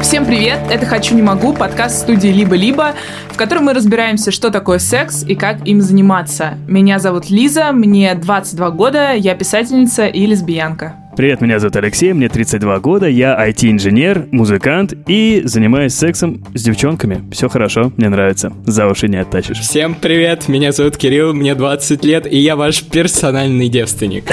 Всем 0.00 0.24
привет! 0.24 0.60
Это 0.70 0.86
«Хочу, 0.86 1.14
не 1.14 1.20
могу» 1.20 1.52
подкаст 1.52 1.98
студии 1.98 2.28
«Либо-либо», 2.28 2.94
в 3.30 3.36
котором 3.36 3.64
мы 3.64 3.74
разбираемся, 3.74 4.30
что 4.30 4.48
такое 4.48 4.78
секс 4.78 5.22
и 5.24 5.34
как 5.34 5.66
им 5.66 5.82
заниматься. 5.82 6.54
Меня 6.66 7.00
зовут 7.00 7.28
Лиза, 7.28 7.72
мне 7.72 8.14
22 8.14 8.70
года, 8.70 9.12
я 9.12 9.34
писательница 9.34 10.06
и 10.06 10.24
лесбиянка. 10.24 11.01
Привет, 11.14 11.42
меня 11.42 11.58
зовут 11.58 11.76
Алексей, 11.76 12.14
мне 12.14 12.30
32 12.30 12.78
года, 12.78 13.06
я 13.06 13.36
IT-инженер, 13.46 14.28
музыкант 14.30 14.94
и 15.06 15.42
занимаюсь 15.44 15.94
сексом 15.94 16.42
с 16.54 16.62
девчонками. 16.62 17.22
Все 17.30 17.50
хорошо, 17.50 17.92
мне 17.98 18.08
нравится, 18.08 18.50
за 18.64 18.86
уши 18.86 19.08
не 19.08 19.18
оттащишь. 19.18 19.58
Всем 19.58 19.94
привет, 19.94 20.48
меня 20.48 20.72
зовут 20.72 20.96
Кирилл, 20.96 21.34
мне 21.34 21.54
20 21.54 22.02
лет, 22.06 22.26
и 22.26 22.38
я 22.38 22.56
ваш 22.56 22.82
персональный 22.84 23.68
девственник. 23.68 24.24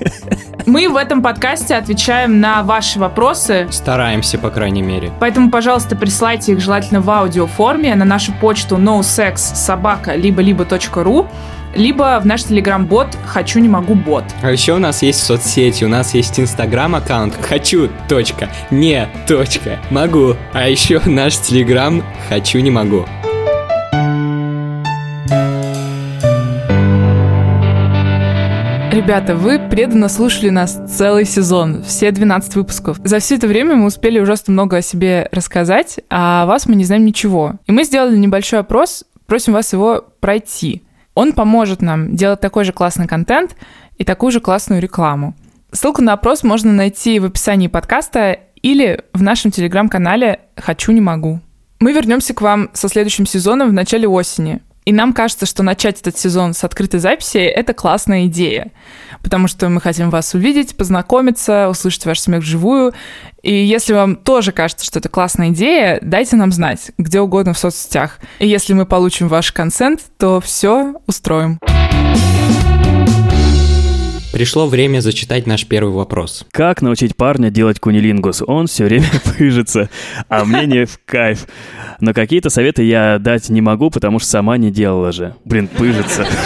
Мы 0.66 0.88
в 0.90 0.96
этом 0.96 1.22
подкасте 1.22 1.76
отвечаем 1.76 2.40
на 2.40 2.62
ваши 2.62 2.98
вопросы. 2.98 3.66
Стараемся, 3.70 4.38
по 4.38 4.50
крайней 4.50 4.82
мере. 4.82 5.10
Поэтому, 5.18 5.50
пожалуйста, 5.50 5.96
присылайте 5.96 6.52
их 6.52 6.60
желательно 6.60 7.00
в 7.00 7.10
аудиоформе 7.10 7.94
на 7.94 8.04
нашу 8.04 8.32
почту 8.38 8.76
nosexsobaka 8.76 10.16
либо-либо.ру 10.16 11.16
либо 11.16 11.28
в 11.74 12.22
наш 12.24 12.44
телеграм-бот 12.44 13.08
«Хочу, 13.26 13.58
не 13.58 13.68
могу, 13.68 13.94
бот». 13.94 14.24
А 14.42 14.50
еще 14.50 14.74
у 14.74 14.78
нас 14.78 15.02
есть 15.02 15.22
соцсети, 15.22 15.84
у 15.84 15.88
нас 15.88 16.14
есть 16.14 16.38
инстаграм-аккаунт 16.38 17.34
«Хочу, 17.40 17.88
точка, 18.08 18.50
не, 18.70 19.08
точка, 19.26 19.78
могу». 19.90 20.34
А 20.52 20.68
еще 20.68 21.00
наш 21.06 21.38
телеграм 21.38 22.02
«Хочу, 22.28 22.60
не 22.60 22.70
могу». 22.70 23.06
Ребята, 28.92 29.34
вы 29.34 29.58
преданно 29.58 30.10
слушали 30.10 30.50
нас 30.50 30.78
целый 30.86 31.24
сезон, 31.24 31.82
все 31.82 32.10
12 32.10 32.54
выпусков. 32.56 32.98
За 33.02 33.18
все 33.20 33.36
это 33.36 33.48
время 33.48 33.74
мы 33.74 33.86
успели 33.86 34.20
ужасно 34.20 34.52
много 34.52 34.76
о 34.76 34.82
себе 34.82 35.28
рассказать, 35.32 35.98
а 36.10 36.42
о 36.42 36.46
вас 36.46 36.66
мы 36.66 36.74
не 36.74 36.84
знаем 36.84 37.06
ничего. 37.06 37.54
И 37.66 37.72
мы 37.72 37.84
сделали 37.84 38.16
небольшой 38.16 38.60
опрос, 38.60 39.04
просим 39.26 39.54
вас 39.54 39.72
его 39.72 40.04
пройти. 40.20 40.82
Он 41.14 41.32
поможет 41.32 41.82
нам 41.82 42.16
делать 42.16 42.40
такой 42.40 42.64
же 42.64 42.72
классный 42.72 43.06
контент 43.06 43.56
и 43.96 44.04
такую 44.04 44.32
же 44.32 44.40
классную 44.40 44.80
рекламу. 44.80 45.34
Ссылку 45.70 46.02
на 46.02 46.12
опрос 46.12 46.42
можно 46.42 46.72
найти 46.72 47.18
в 47.18 47.24
описании 47.24 47.68
подкаста 47.68 48.38
или 48.62 49.04
в 49.12 49.22
нашем 49.22 49.50
телеграм-канале 49.50 50.40
«Хочу, 50.56 50.92
не 50.92 51.00
могу». 51.00 51.40
Мы 51.80 51.92
вернемся 51.92 52.32
к 52.34 52.40
вам 52.40 52.70
со 52.74 52.88
следующим 52.88 53.26
сезоном 53.26 53.70
в 53.70 53.72
начале 53.72 54.06
осени. 54.06 54.60
И 54.84 54.92
нам 54.92 55.12
кажется, 55.12 55.46
что 55.46 55.62
начать 55.62 56.00
этот 56.00 56.18
сезон 56.18 56.54
с 56.54 56.64
открытой 56.64 56.98
записи— 56.98 57.38
это 57.38 57.72
классная 57.72 58.26
идея, 58.26 58.72
потому 59.22 59.46
что 59.46 59.68
мы 59.68 59.80
хотим 59.80 60.10
вас 60.10 60.34
увидеть, 60.34 60.76
познакомиться, 60.76 61.68
услышать 61.68 62.04
ваш 62.04 62.18
смех 62.18 62.40
вживую. 62.42 62.92
И 63.42 63.54
если 63.54 63.92
вам 63.92 64.16
тоже 64.16 64.50
кажется, 64.50 64.84
что 64.84 64.98
это 64.98 65.08
классная 65.08 65.50
идея, 65.50 65.98
дайте 66.02 66.36
нам 66.36 66.50
знать, 66.50 66.90
где 66.98 67.20
угодно 67.20 67.54
в 67.54 67.58
соцсетях. 67.58 68.18
И 68.40 68.48
если 68.48 68.72
мы 68.72 68.84
получим 68.86 69.28
ваш 69.28 69.52
консент, 69.52 70.00
то 70.18 70.40
все 70.40 70.94
устроим. 71.06 71.60
Пришло 74.32 74.66
время 74.66 75.00
зачитать 75.00 75.46
наш 75.46 75.66
первый 75.66 75.92
вопрос. 75.92 76.46
Как 76.52 76.80
научить 76.80 77.14
парня 77.16 77.50
делать 77.50 77.78
кунилингус? 77.78 78.42
Он 78.46 78.66
все 78.66 78.84
время 78.84 79.06
пыжится, 79.38 79.90
а 80.28 80.44
мне 80.46 80.64
не 80.66 80.86
в 80.86 80.98
кайф. 81.04 81.46
Но 82.00 82.14
какие-то 82.14 82.48
советы 82.48 82.82
я 82.82 83.18
дать 83.18 83.50
не 83.50 83.60
могу, 83.60 83.90
потому 83.90 84.18
что 84.18 84.28
сама 84.28 84.56
не 84.56 84.70
делала 84.70 85.12
же. 85.12 85.34
Блин, 85.44 85.68
пыжится. 85.68 86.26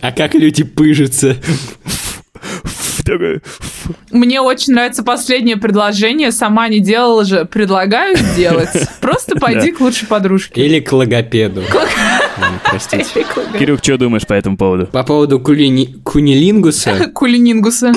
А 0.00 0.12
как 0.12 0.34
люди 0.34 0.62
пыжатся? 0.62 1.36
Мне 4.10 4.40
очень 4.40 4.74
нравится 4.74 5.02
последнее 5.02 5.56
предложение. 5.56 6.30
Сама 6.30 6.68
не 6.68 6.80
делала 6.80 7.24
же, 7.24 7.44
предлагаю 7.46 8.16
сделать. 8.16 8.70
Просто 9.00 9.36
пойди 9.40 9.72
к 9.72 9.80
лучшей 9.80 10.06
подружке. 10.06 10.64
Или 10.64 10.80
к 10.80 10.92
логопеду. 10.92 11.62
Простите. 12.70 13.26
Кирюк, 13.58 13.80
что 13.82 13.98
думаешь 13.98 14.26
по 14.26 14.34
этому 14.34 14.56
поводу? 14.56 14.86
По 14.86 15.02
поводу 15.04 15.40
кулини... 15.40 15.96
кунилингуса. 16.04 17.10
Кулинингуса. 17.14 17.92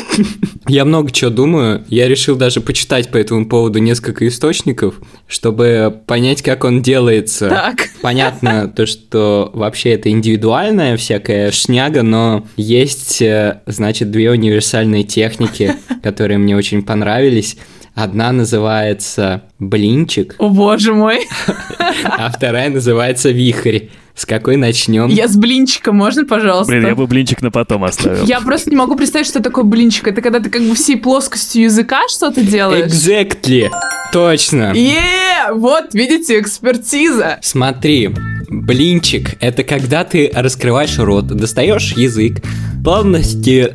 Я 0.67 0.85
много 0.85 1.11
чего 1.11 1.29
думаю. 1.29 1.83
Я 1.87 2.07
решил 2.07 2.35
даже 2.35 2.61
почитать 2.61 3.09
по 3.09 3.17
этому 3.17 3.47
поводу 3.47 3.79
несколько 3.79 4.27
источников, 4.27 4.95
чтобы 5.27 6.01
понять, 6.05 6.41
как 6.41 6.63
он 6.63 6.81
делается. 6.81 7.49
Так. 7.49 7.89
Понятно 8.01 8.67
то, 8.75 8.85
что 8.85 9.51
вообще 9.53 9.91
это 9.91 10.09
индивидуальная 10.09 10.97
всякая 10.97 11.51
шняга, 11.51 12.03
но 12.03 12.45
есть, 12.57 13.21
э, 13.21 13.61
значит, 13.65 14.11
две 14.11 14.31
универсальные 14.31 15.03
техники, 15.03 15.75
которые 16.03 16.37
мне 16.37 16.55
очень 16.55 16.83
понравились. 16.83 17.57
Одна 17.93 18.31
называется 18.31 19.43
блинчик. 19.59 20.35
О 20.37 20.47
боже 20.47 20.93
мой. 20.93 21.27
А 22.05 22.31
вторая 22.31 22.69
называется 22.69 23.31
вихрь. 23.31 23.89
С 24.15 24.25
какой 24.25 24.57
начнем? 24.57 25.07
Я 25.07 25.27
с 25.27 25.35
блинчика, 25.35 25.91
можно, 25.91 26.25
пожалуйста? 26.25 26.71
Блин, 26.71 26.87
я 26.87 26.95
бы 26.95 27.07
блинчик 27.07 27.41
на 27.41 27.51
потом 27.51 27.83
оставил. 27.83 28.25
Я 28.25 28.41
просто 28.41 28.69
не 28.69 28.75
могу 28.75 28.95
представить, 28.95 29.27
что 29.27 29.41
такое 29.41 29.63
блинчик. 29.63 30.07
Это 30.07 30.21
когда 30.21 30.39
ты 30.39 30.49
как 30.49 30.61
бы 30.63 30.75
всей 30.75 30.97
плоскостью 30.97 31.63
языка 31.63 32.01
что-то 32.09 32.41
делаешь? 32.41 32.91
Exactly. 32.91 33.69
Точно. 34.11 34.73
Е, 34.73 35.53
вот, 35.53 35.93
видите, 35.93 36.39
экспертиза. 36.39 37.39
Смотри, 37.41 38.09
блинчик– 38.49 39.35
это 39.39 39.63
когда 39.63 40.03
ты 40.03 40.29
раскрываешь 40.33 40.97
рот, 40.99 41.27
достаешь 41.27 41.93
язык, 41.93 42.41
полностью 42.83 43.73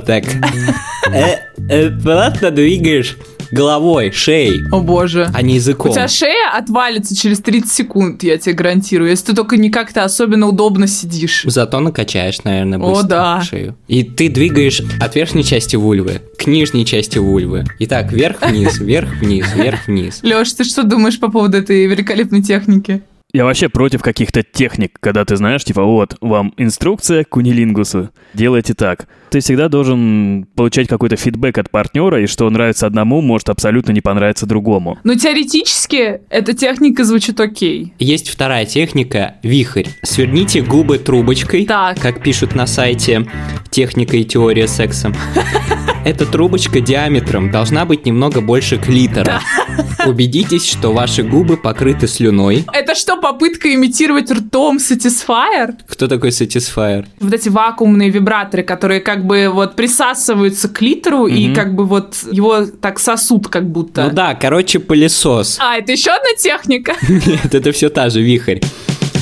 так, 0.00 0.24
просто 2.02 2.50
двигаешь 2.52 3.16
головой, 3.50 4.12
шеей, 4.12 4.62
О 4.70 4.80
боже. 4.80 5.30
а 5.34 5.42
не 5.42 5.54
языком. 5.54 5.90
У 5.90 5.94
тебя 5.94 6.08
шея 6.08 6.50
отвалится 6.56 7.16
через 7.16 7.40
30 7.40 7.70
секунд, 7.70 8.22
я 8.22 8.38
тебе 8.38 8.54
гарантирую, 8.54 9.10
если 9.10 9.26
ты 9.26 9.36
только 9.36 9.56
не 9.56 9.70
как-то 9.70 10.04
особенно 10.04 10.46
удобно 10.48 10.86
сидишь. 10.86 11.42
Зато 11.46 11.80
накачаешь, 11.80 12.42
наверное, 12.44 12.78
О, 12.78 12.90
быстро 12.90 13.08
да. 13.08 13.42
шею. 13.42 13.76
И 13.88 14.02
ты 14.04 14.28
двигаешь 14.28 14.82
от 15.00 15.14
верхней 15.16 15.44
части 15.44 15.76
вульвы 15.76 16.20
к 16.38 16.46
нижней 16.46 16.84
части 16.86 17.18
вульвы. 17.18 17.64
Итак, 17.80 18.12
вверх-вниз, 18.12 18.78
вверх-вниз, 18.80 19.46
вверх-вниз. 19.54 20.20
Леш, 20.22 20.52
ты 20.52 20.64
что 20.64 20.82
думаешь 20.84 21.18
по 21.18 21.30
поводу 21.30 21.56
этой 21.58 21.86
великолепной 21.86 22.42
техники? 22.42 23.02
Я 23.32 23.44
вообще 23.44 23.68
против 23.68 24.02
каких-то 24.02 24.42
техник, 24.42 24.96
когда 25.00 25.24
ты 25.24 25.36
знаешь, 25.36 25.64
типа, 25.64 25.82
вот, 25.82 26.16
вам 26.20 26.54
инструкция 26.56 27.24
к 27.24 27.30
кунилингусу, 27.30 28.10
делайте 28.32 28.74
так. 28.74 29.08
Ты 29.30 29.40
всегда 29.40 29.68
должен 29.68 30.46
получать 30.54 30.88
какой-то 30.88 31.16
фидбэк 31.16 31.58
от 31.58 31.70
партнера, 31.70 32.22
и 32.22 32.26
что 32.26 32.48
нравится 32.48 32.86
одному, 32.86 33.20
может 33.20 33.48
абсолютно 33.48 33.92
не 33.92 34.00
понравиться 34.00 34.46
другому. 34.46 34.98
Ну, 35.04 35.14
теоретически, 35.14 36.20
эта 36.30 36.52
техника 36.54 37.04
звучит 37.04 37.40
окей. 37.40 37.92
Есть 37.98 38.28
вторая 38.28 38.64
техника– 38.66 39.34
вихрь. 39.42 39.86
Сверните 40.02 40.62
губы 40.62 40.98
трубочкой, 40.98 41.66
Так. 41.66 42.00
как 42.00 42.22
пишут 42.22 42.54
на 42.54 42.66
сайте 42.66 43.26
«Техника 43.70 44.16
и 44.16 44.24
теория 44.24 44.68
секса». 44.68 45.12
Эта 46.04 46.24
трубочка 46.24 46.80
диаметром 46.80 47.50
должна 47.50 47.84
быть 47.84 48.06
немного 48.06 48.40
больше 48.40 48.78
клитора. 48.78 49.40
Убедитесь, 50.06 50.64
что 50.64 50.92
ваши 50.92 51.24
губы 51.24 51.56
покрыты 51.56 52.06
слюной. 52.06 52.64
Это 52.72 52.94
что, 52.94 53.16
попытка 53.20 53.74
имитировать 53.74 54.30
ртом 54.30 54.76
Satisfyer? 54.76 55.74
Кто 55.88 56.06
такой 56.06 56.28
Satisfyer? 56.30 57.06
Вот 57.18 57.32
эти 57.34 57.48
вакуумные 57.48 58.10
вибраторы, 58.10 58.62
которые 58.62 59.00
как 59.00 59.15
бы 59.24 59.48
вот 59.52 59.76
присасываются 59.76 60.68
к 60.68 60.82
литеру 60.82 61.26
и 61.26 61.54
как 61.54 61.74
бы 61.74 61.84
вот 61.84 62.16
его 62.30 62.66
так 62.66 62.98
сосут 62.98 63.48
как 63.48 63.70
будто. 63.70 64.04
Ну 64.04 64.10
да, 64.10 64.34
короче, 64.34 64.78
пылесос. 64.78 65.58
А, 65.60 65.76
это 65.76 65.92
еще 65.92 66.10
одна 66.10 66.34
техника? 66.38 66.94
Нет, 67.08 67.54
это 67.54 67.72
все 67.72 67.88
та 67.88 68.10
же 68.10 68.20
вихрь. 68.20 68.58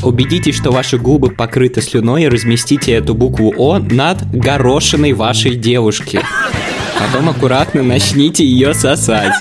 Убедитесь, 0.03 0.57
что 0.57 0.71
ваши 0.71 0.99
губы 0.99 1.31
покрыты 1.31 1.81
слюной 1.81 2.25
и 2.25 2.29
разместите 2.29 2.93
эту 2.93 3.15
букву 3.15 3.55
О 3.57 3.79
над 3.79 4.31
горошиной 4.31 5.13
вашей 5.13 5.55
девушки. 5.55 6.21
Потом 6.99 7.31
аккуратно 7.31 7.83
начните 7.83 8.45
ее 8.45 8.75
сосать. 8.75 9.33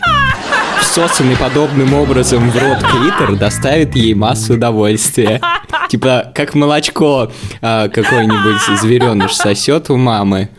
Всосанный 0.93 1.35
подобным 1.35 1.95
образом 1.95 2.51
в 2.51 2.55
рот 2.55 2.77
клитор 2.83 3.35
доставит 3.35 3.95
ей 3.95 4.13
массу 4.13 4.53
удовольствия. 4.53 5.41
Типа, 5.89 6.31
как 6.35 6.53
молочко 6.53 7.31
а, 7.63 7.87
какой-нибудь 7.87 8.79
звереныш 8.79 9.33
сосет 9.33 9.89
у 9.89 9.97
мамы. 9.97 10.49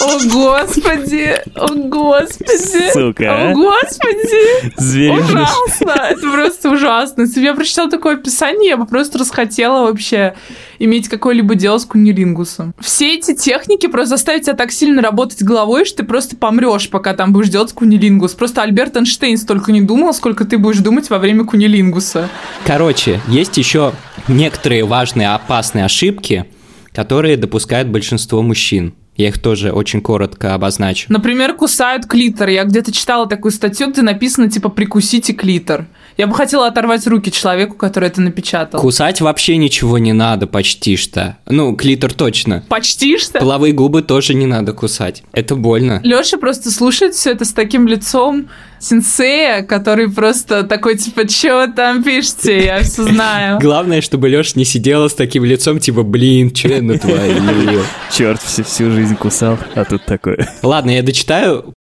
О, 0.00 0.18
господи! 0.30 1.36
О, 1.54 1.74
господи! 1.74 2.92
Сука, 2.92 3.24
О, 3.24 3.50
а? 3.50 3.52
господи! 3.52 4.72
Звереныш. 4.76 5.30
Ужасно! 5.30 5.90
Это 5.90 6.20
просто 6.20 6.70
ужасно. 6.70 7.22
Если 7.22 7.40
бы 7.40 7.46
я 7.46 7.54
прочитала 7.54 7.90
такое 7.90 8.14
описание, 8.14 8.70
я 8.70 8.76
бы 8.76 8.86
просто 8.86 9.18
расхотела 9.18 9.86
вообще 9.86 10.34
иметь 10.78 11.08
какое-либо 11.08 11.56
дело 11.56 11.78
с 11.78 11.84
кунилингусом. 11.84 12.74
Все 12.78 13.16
эти 13.16 13.34
техники 13.34 13.88
просто 13.88 14.10
заставят 14.10 14.42
тебя 14.42 14.54
так 14.54 14.70
сильно 14.70 15.02
работать 15.02 15.42
головой, 15.42 15.84
что 15.84 15.98
ты 15.98 16.04
просто 16.04 16.36
помрешь, 16.36 16.88
пока 16.90 17.14
там 17.14 17.32
будешь 17.32 17.48
делать 17.48 17.72
кунилингус. 17.72 18.34
Просто 18.34 18.62
Альберт 18.62 18.96
Эйнштейн 18.96 19.36
столько 19.36 19.72
не 19.72 19.80
думал, 19.80 20.14
сколько 20.14 20.44
ты 20.44 20.58
будешь 20.58 20.78
думать 20.78 21.10
во 21.10 21.18
время 21.18 21.44
кунилингуса. 21.44 22.28
Короче, 22.64 23.20
есть 23.26 23.56
еще 23.56 23.92
некоторые 24.28 24.84
важные 24.84 25.34
опасные 25.34 25.84
ошибки, 25.84 26.44
которые 26.92 27.36
допускают 27.36 27.88
большинство 27.88 28.42
мужчин. 28.42 28.94
Я 29.18 29.28
их 29.28 29.38
тоже 29.38 29.72
очень 29.72 30.00
коротко 30.00 30.54
обозначу. 30.54 31.12
Например, 31.12 31.52
кусают 31.54 32.06
клитор. 32.06 32.48
Я 32.48 32.62
где-то 32.62 32.92
читала 32.92 33.26
такую 33.26 33.50
статью, 33.50 33.90
где 33.90 34.00
написано, 34.00 34.48
типа, 34.48 34.68
прикусите 34.68 35.32
клитор. 35.32 35.86
Я 36.18 36.26
бы 36.26 36.34
хотела 36.34 36.66
оторвать 36.66 37.06
руки 37.06 37.30
человеку, 37.30 37.76
который 37.76 38.08
это 38.08 38.20
напечатал. 38.20 38.80
Кусать 38.80 39.20
вообще 39.20 39.56
ничего 39.56 39.98
не 39.98 40.12
надо 40.12 40.48
почти 40.48 40.96
что. 40.96 41.38
Ну, 41.46 41.76
клитор 41.76 42.12
точно. 42.12 42.64
Почти 42.68 43.18
что. 43.18 43.38
Половые 43.38 43.72
губы 43.72 44.02
тоже 44.02 44.34
не 44.34 44.44
надо 44.44 44.72
кусать. 44.72 45.22
Это 45.32 45.54
больно. 45.54 46.00
Лёша 46.02 46.36
просто 46.36 46.72
слушает 46.72 47.14
все 47.14 47.30
это 47.30 47.44
с 47.44 47.52
таким 47.52 47.86
лицом 47.86 48.48
сенсея, 48.80 49.62
который 49.62 50.10
просто 50.10 50.64
такой, 50.64 50.96
типа, 50.98 51.28
чё 51.28 51.64
вы 51.64 51.72
там 51.72 52.02
пишете, 52.02 52.64
я 52.64 52.82
все 52.82 53.04
знаю. 53.04 53.58
Главное, 53.60 54.00
чтобы 54.00 54.28
Леша 54.28 54.52
не 54.56 54.64
сидела 54.64 55.06
с 55.06 55.14
таким 55.14 55.44
лицом, 55.44 55.78
типа, 55.78 56.02
блин, 56.02 56.52
что 56.52 56.66
я 56.66 56.82
натворил. 56.82 57.82
Черт, 58.12 58.42
всю, 58.42 58.64
всю 58.64 58.90
жизнь 58.90 59.14
кусал, 59.14 59.56
а 59.76 59.84
тут 59.84 60.04
такое. 60.04 60.48
Ладно, 60.64 60.90
я 60.90 61.04
дочитаю. 61.04 61.74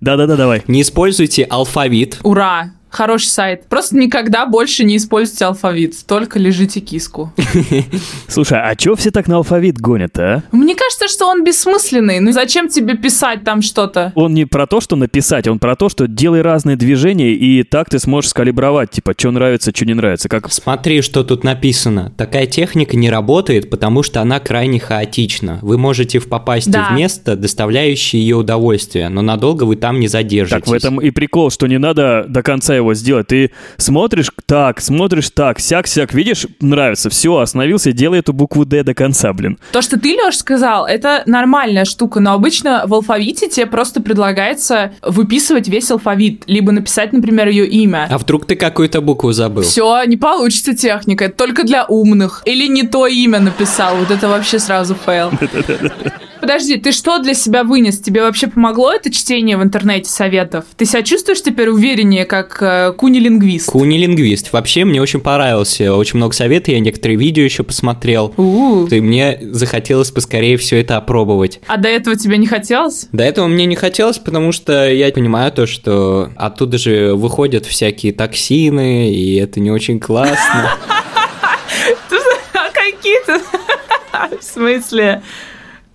Да-да-да, 0.00 0.36
давай. 0.36 0.62
Не 0.68 0.82
используйте 0.82 1.42
алфавит. 1.42 2.18
Ура! 2.22 2.70
Хороший 2.88 3.26
сайт. 3.26 3.66
Просто 3.68 3.96
никогда 3.96 4.46
больше 4.46 4.84
не 4.84 4.96
используйте 4.96 5.44
алфавит, 5.44 5.94
только 6.06 6.38
лежите 6.38 6.80
киску. 6.80 7.32
Слушай, 8.28 8.60
а 8.62 8.74
чё 8.74 8.94
все 8.94 9.10
так 9.10 9.26
на 9.28 9.36
алфавит 9.36 9.78
гонят-то, 9.78 10.22
а? 10.22 10.42
Мне 10.56 10.74
кажется, 10.74 11.08
что 11.08 11.26
он 11.26 11.44
бессмысленный. 11.44 12.20
Ну 12.20 12.32
зачем 12.32 12.68
тебе 12.68 12.96
писать 12.96 13.44
там 13.44 13.62
что-то? 13.62 14.12
Он 14.14 14.34
не 14.34 14.44
про 14.44 14.66
то, 14.66 14.80
что 14.80 14.96
написать, 14.96 15.46
он 15.48 15.58
про 15.58 15.76
то, 15.76 15.88
что 15.88 16.06
делай 16.06 16.42
разные 16.42 16.76
движения, 16.76 17.32
и 17.32 17.62
так 17.62 17.90
ты 17.90 17.98
сможешь 17.98 18.30
скалибровать, 18.30 18.90
типа, 18.90 19.14
что 19.16 19.30
нравится, 19.30 19.72
что 19.74 19.84
не 19.84 19.94
нравится. 19.94 20.28
Как 20.28 20.50
Смотри, 20.52 21.02
что 21.02 21.24
тут 21.24 21.44
написано. 21.44 22.12
Такая 22.16 22.46
техника 22.46 22.96
не 22.96 23.10
работает, 23.10 23.68
потому 23.68 24.02
что 24.02 24.20
она 24.20 24.40
крайне 24.40 24.78
хаотична. 24.80 25.58
Вы 25.62 25.76
можете 25.76 26.20
попасть 26.20 26.70
Да. 26.70 26.88
в 26.90 26.92
место, 26.94 27.36
доставляющее 27.36 28.22
ее 28.22 28.36
удовольствие, 28.36 29.08
но 29.08 29.22
надолго 29.22 29.64
вы 29.64 29.76
там 29.76 30.00
не 30.00 30.08
задержитесь. 30.08 30.60
Так 30.62 30.66
в 30.68 30.72
этом 30.72 31.00
и 31.00 31.10
прикол, 31.10 31.50
что 31.50 31.66
не 31.66 31.78
надо 31.78 32.24
до 32.28 32.42
конца 32.42 32.74
его 32.74 32.85
сделать. 32.94 33.28
Ты 33.28 33.50
смотришь 33.76 34.30
так, 34.46 34.80
смотришь 34.80 35.30
так, 35.30 35.58
сяк-сяк, 35.58 36.12
видишь, 36.12 36.46
нравится, 36.60 37.10
все, 37.10 37.38
остановился, 37.38 37.92
делай 37.92 38.20
эту 38.20 38.32
букву 38.32 38.64
«Д» 38.64 38.82
до 38.82 38.94
конца, 38.94 39.32
блин. 39.32 39.58
То, 39.72 39.82
что 39.82 39.98
ты, 39.98 40.16
Леш, 40.16 40.36
сказал, 40.36 40.86
это 40.86 41.22
нормальная 41.26 41.84
штука, 41.84 42.20
но 42.20 42.32
обычно 42.32 42.84
в 42.86 42.94
алфавите 42.94 43.48
тебе 43.48 43.66
просто 43.66 44.00
предлагается 44.00 44.92
выписывать 45.02 45.68
весь 45.68 45.90
алфавит, 45.90 46.44
либо 46.46 46.72
написать, 46.72 47.12
например, 47.12 47.48
ее 47.48 47.66
имя. 47.66 48.08
А 48.10 48.18
вдруг 48.18 48.46
ты 48.46 48.56
какую-то 48.56 49.00
букву 49.00 49.32
забыл? 49.32 49.62
Все, 49.62 50.04
не 50.04 50.16
получится 50.16 50.74
техника, 50.74 51.24
это 51.24 51.36
только 51.36 51.64
для 51.64 51.84
умных. 51.84 52.42
Или 52.44 52.66
не 52.66 52.84
то 52.84 53.06
имя 53.06 53.40
написал, 53.40 53.96
вот 53.96 54.10
это 54.10 54.28
вообще 54.28 54.58
сразу 54.58 54.94
fail. 54.94 55.30
Подожди, 56.46 56.76
ты 56.76 56.92
что 56.92 57.18
для 57.18 57.34
себя 57.34 57.64
вынес? 57.64 57.98
Тебе 57.98 58.22
вообще 58.22 58.46
помогло 58.46 58.92
это 58.92 59.10
чтение 59.10 59.56
в 59.56 59.64
интернете 59.64 60.08
советов? 60.08 60.64
Ты 60.76 60.84
себя 60.84 61.02
чувствуешь 61.02 61.42
теперь 61.42 61.68
увереннее, 61.70 62.24
как 62.24 62.58
э, 62.60 62.92
куни-лингвист? 62.96 63.68
Куни-лингвист. 63.68 64.52
Вообще, 64.52 64.84
мне 64.84 65.02
очень 65.02 65.18
понравился. 65.18 65.92
Очень 65.92 66.18
много 66.18 66.34
советов, 66.34 66.68
я 66.68 66.78
некоторые 66.78 67.18
видео 67.18 67.42
еще 67.42 67.64
посмотрел. 67.64 68.32
У-у. 68.36 68.86
И 68.86 69.00
мне 69.00 69.40
захотелось 69.42 70.12
поскорее 70.12 70.56
все 70.56 70.80
это 70.80 70.96
опробовать. 70.98 71.58
А 71.66 71.78
до 71.78 71.88
этого 71.88 72.14
тебе 72.14 72.38
не 72.38 72.46
хотелось? 72.46 73.08
До 73.10 73.24
этого 73.24 73.48
мне 73.48 73.66
не 73.66 73.74
хотелось, 73.74 74.18
потому 74.18 74.52
что 74.52 74.88
я 74.88 75.10
понимаю 75.10 75.50
то, 75.50 75.66
что 75.66 76.30
оттуда 76.36 76.78
же 76.78 77.16
выходят 77.16 77.66
всякие 77.66 78.12
токсины, 78.12 79.12
и 79.12 79.34
это 79.34 79.58
не 79.58 79.72
очень 79.72 79.98
классно. 79.98 80.70
Какие-то... 82.72 83.40
В 84.40 84.44
смысле? 84.44 85.22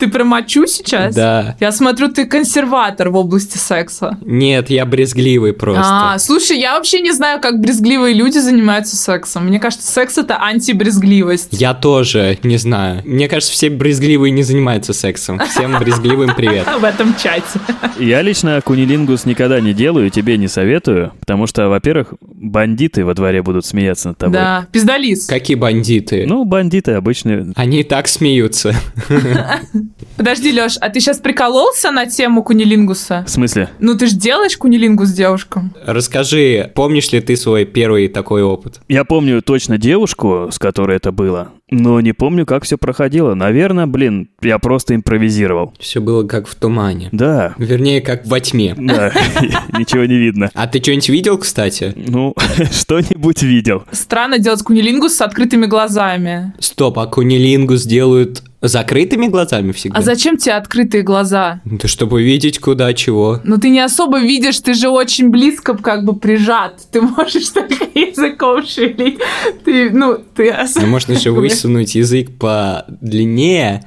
Ты 0.02 0.08
про 0.08 0.24
мочу 0.24 0.66
сейчас? 0.66 1.14
Да. 1.14 1.56
Я 1.60 1.72
смотрю, 1.72 2.10
ты 2.10 2.26
консерватор 2.26 3.10
в 3.10 3.16
области 3.16 3.60
секса. 3.60 4.18
Нет, 4.26 4.72
я 4.72 4.84
брезгливый 4.88 5.54
просто. 5.54 5.84
А, 5.86 6.18
слушай, 6.18 6.58
я 6.58 6.74
вообще 6.74 7.02
не 7.02 7.12
знаю, 7.12 7.40
как 7.40 7.60
брезгливые 7.60 8.16
люди 8.16 8.40
занимаются 8.40 8.98
сексом. 8.98 9.46
Мне 9.46 9.60
кажется, 9.60 9.88
секс 9.88 10.18
это 10.18 10.38
антибрезгливость. 10.42 11.50
Я 11.52 11.76
тоже 11.76 12.40
не 12.42 12.58
знаю. 12.58 13.04
Мне 13.06 13.28
кажется, 13.28 13.54
все 13.54 13.70
брезгливые 13.70 14.32
не 14.32 14.42
занимаются 14.42 14.92
сексом. 14.94 15.38
Всем 15.38 15.78
брезгливым 15.78 16.34
привет. 16.34 16.66
В 16.80 16.84
этом 16.84 17.14
чате. 17.16 17.60
Я 18.00 18.24
лично 18.24 18.60
кунилингус 18.66 19.26
никогда 19.26 19.62
не 19.62 19.76
делаю, 19.76 20.10
тебе 20.10 20.36
не 20.38 20.48
советую, 20.48 21.14
потому 21.20 21.46
что, 21.46 21.70
во-первых, 21.70 22.16
бандиты 22.22 23.06
во 23.06 23.14
дворе 23.14 23.44
будут 23.44 23.68
смеяться 23.68 24.08
над 24.08 24.18
тобой. 24.18 24.34
Да, 24.34 24.66
пиздалис. 24.72 25.28
Какие 25.28 25.58
бандиты? 25.58 26.26
Ну, 26.26 26.44
бандиты 26.44 26.94
обычные. 26.94 27.54
Они 27.56 27.82
и 27.82 27.84
так 27.84 28.08
смеются. 28.08 28.74
Подожди, 30.18 30.52
Лёш, 30.52 30.78
а 30.80 30.90
ты 30.90 31.00
сейчас 31.00 31.20
прикололся 31.20 31.92
на 31.92 32.06
тему 32.06 32.44
кунилингуса? 32.44 33.24
В 33.28 33.30
смысле? 33.30 33.70
Ну 33.80 33.98
ты 33.98 34.08
ж 34.08 34.12
делаешь 34.12 34.58
кунилингус 34.58 35.12
девушкам? 35.12 35.74
Расскажи, 35.86 36.72
помнишь 36.76 37.12
ли 37.12 37.22
ты 37.22 37.36
свой 37.36 37.66
первый 37.66 38.08
такой 38.08 38.44
опыт? 38.44 38.82
Я 38.88 39.04
помню 39.06 39.42
точно 39.42 39.78
девушку, 39.78 40.50
с 40.52 40.60
которой 40.60 40.98
это 40.98 41.12
было, 41.12 41.50
но 41.72 42.00
не 42.02 42.14
помню, 42.14 42.46
как 42.46 42.64
все 42.64 42.78
проходило. 42.78 43.34
Наверное, 43.34 43.88
блин, 43.88 44.30
я 44.42 44.60
просто 44.60 44.94
импровизировал. 44.96 45.74
Все 45.80 46.02
было 46.02 46.24
как 46.28 46.48
в 46.48 46.56
тумане. 46.56 47.10
Да, 47.12 47.56
Вернее, 47.58 48.02
как 48.02 48.26
во 48.28 48.40
тьме. 48.40 48.76
да, 48.78 49.12
ничего 49.78 50.06
не 50.06 50.18
видно. 50.18 50.52
А 50.54 50.68
ты 50.68 50.80
что-нибудь 50.82 51.10
видел, 51.10 51.38
кстати? 51.38 51.94
Ну, 51.96 52.36
что-нибудь 52.72 53.42
видел. 53.42 53.84
Странно 53.92 54.38
делать 54.38 54.62
кунилингус 54.64 55.16
с 55.16 55.22
открытыми 55.22 55.66
глазами. 55.66 56.54
Стоп, 56.60 57.00
а 57.00 57.08
кунилингус 57.08 57.84
делают 57.84 58.44
закрытыми 58.62 59.28
глазами 59.28 59.72
всегда? 59.72 59.98
А 60.00 60.02
зачем 60.02 60.38
тебе 60.38 60.54
открытые 60.54 61.04
глаза? 61.04 61.62
Да 61.66 61.88
чтобы 61.88 62.22
видеть 62.22 62.60
куда 62.60 62.94
чего. 62.94 63.40
Ну 63.44 63.58
ты 63.58 63.70
не 63.70 63.80
особо 63.80 64.20
видишь, 64.20 64.60
ты 64.60 64.74
же 64.74 64.90
очень 64.90 65.30
близко 65.30 65.76
как 65.76 66.06
бы 66.06 66.16
прижат. 66.16 66.80
Ты 66.92 67.02
можешь 67.02 67.50
только 67.54 67.86
языком 67.96 68.64
шевелить. 68.66 69.20
Ты, 69.66 69.90
ну, 69.90 70.18
ты 70.36 70.54
Ну, 70.80 70.88
можно 70.88 71.16
же 71.16 71.32
высунуть 71.62 71.96
язык 71.96 72.32
подлиннее, 72.38 73.84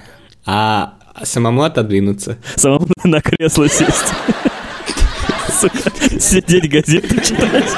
а 0.47 0.95
самому 1.23 1.63
отодвинуться. 1.63 2.39
Самому 2.57 2.87
на 3.03 3.21
кресло 3.21 3.69
сесть. 3.69 4.13
Сидеть 6.21 6.71
газету 6.71 7.21
читать. 7.21 7.71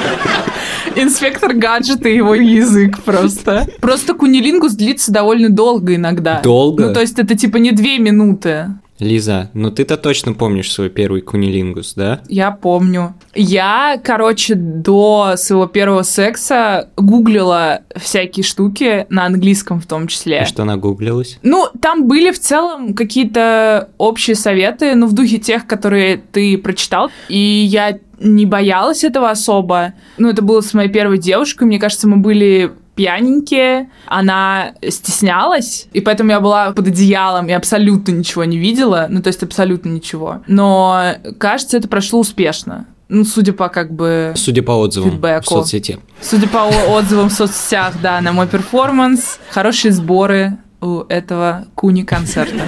Инспектор 0.95 1.53
гаджет 1.53 2.05
и 2.05 2.15
его 2.15 2.35
язык 2.35 3.03
просто. 3.03 3.67
Просто 3.79 4.13
кунилингус 4.13 4.73
длится 4.73 5.11
довольно 5.11 5.49
долго 5.49 5.95
иногда. 5.95 6.41
Долго? 6.41 6.87
Ну, 6.87 6.93
то 6.93 7.01
есть 7.01 7.19
это 7.19 7.35
типа 7.35 7.57
не 7.57 7.71
две 7.71 7.99
минуты. 7.99 8.69
Лиза, 8.99 9.49
ну 9.53 9.71
ты-то 9.71 9.97
точно 9.97 10.33
помнишь 10.33 10.71
свой 10.71 10.89
первый 10.89 11.21
кунилингус, 11.21 11.93
да? 11.93 12.21
Я 12.27 12.51
помню. 12.51 13.15
Я, 13.35 13.99
короче, 14.03 14.55
до 14.55 15.35
своего 15.37 15.67
первого 15.67 16.03
секса 16.03 16.89
гуглила 16.97 17.81
всякие 17.95 18.43
штуки, 18.43 19.05
на 19.09 19.25
английском 19.25 19.79
в 19.79 19.85
том 19.85 20.07
числе. 20.07 20.41
И 20.41 20.45
что 20.45 20.63
нагуглилось? 20.63 21.39
Ну, 21.43 21.67
там 21.81 22.07
были 22.07 22.31
в 22.31 22.39
целом 22.39 22.93
какие-то 22.93 23.89
общие 23.97 24.35
советы, 24.35 24.95
ну, 24.95 25.07
в 25.07 25.13
духе 25.13 25.37
тех, 25.37 25.67
которые 25.67 26.17
ты 26.17 26.57
прочитал. 26.57 27.09
И 27.29 27.37
я 27.37 27.99
не 28.19 28.45
боялась 28.45 29.03
этого 29.03 29.29
особо. 29.29 29.93
Ну, 30.17 30.29
это 30.29 30.41
было 30.41 30.61
с 30.61 30.73
моей 30.73 30.89
первой 30.89 31.19
девушкой. 31.19 31.65
Мне 31.65 31.79
кажется, 31.79 32.07
мы 32.07 32.17
были 32.17 32.71
пьяненькие, 32.97 33.89
она 34.07 34.73
стеснялась, 34.89 35.87
и 35.93 36.01
поэтому 36.01 36.31
я 36.31 36.41
была 36.41 36.71
под 36.71 36.87
одеялом 36.87 37.47
и 37.47 37.53
абсолютно 37.53 38.11
ничего 38.11 38.43
не 38.43 38.57
видела, 38.57 39.05
ну, 39.09 39.21
то 39.21 39.27
есть 39.27 39.43
абсолютно 39.43 39.89
ничего. 39.89 40.41
Но, 40.47 41.13
кажется, 41.37 41.77
это 41.77 41.87
прошло 41.87 42.19
успешно. 42.19 42.87
Ну, 43.07 43.23
судя 43.23 43.53
по 43.53 43.69
как 43.69 43.93
бы... 43.93 44.33
Судя 44.35 44.63
по 44.63 44.71
отзывам 44.71 45.11
Фидбэку. 45.11 45.43
в 45.43 45.47
соцсети. 45.47 45.99
Судя 46.19 46.47
по 46.49 46.67
отзывам 46.89 47.29
в 47.29 47.33
соцсетях, 47.33 47.93
да, 48.01 48.19
на 48.19 48.33
мой 48.33 48.47
перформанс, 48.47 49.39
хорошие 49.49 49.93
сборы 49.93 50.57
у 50.81 51.03
этого 51.07 51.65
куни-концерта. 51.75 52.63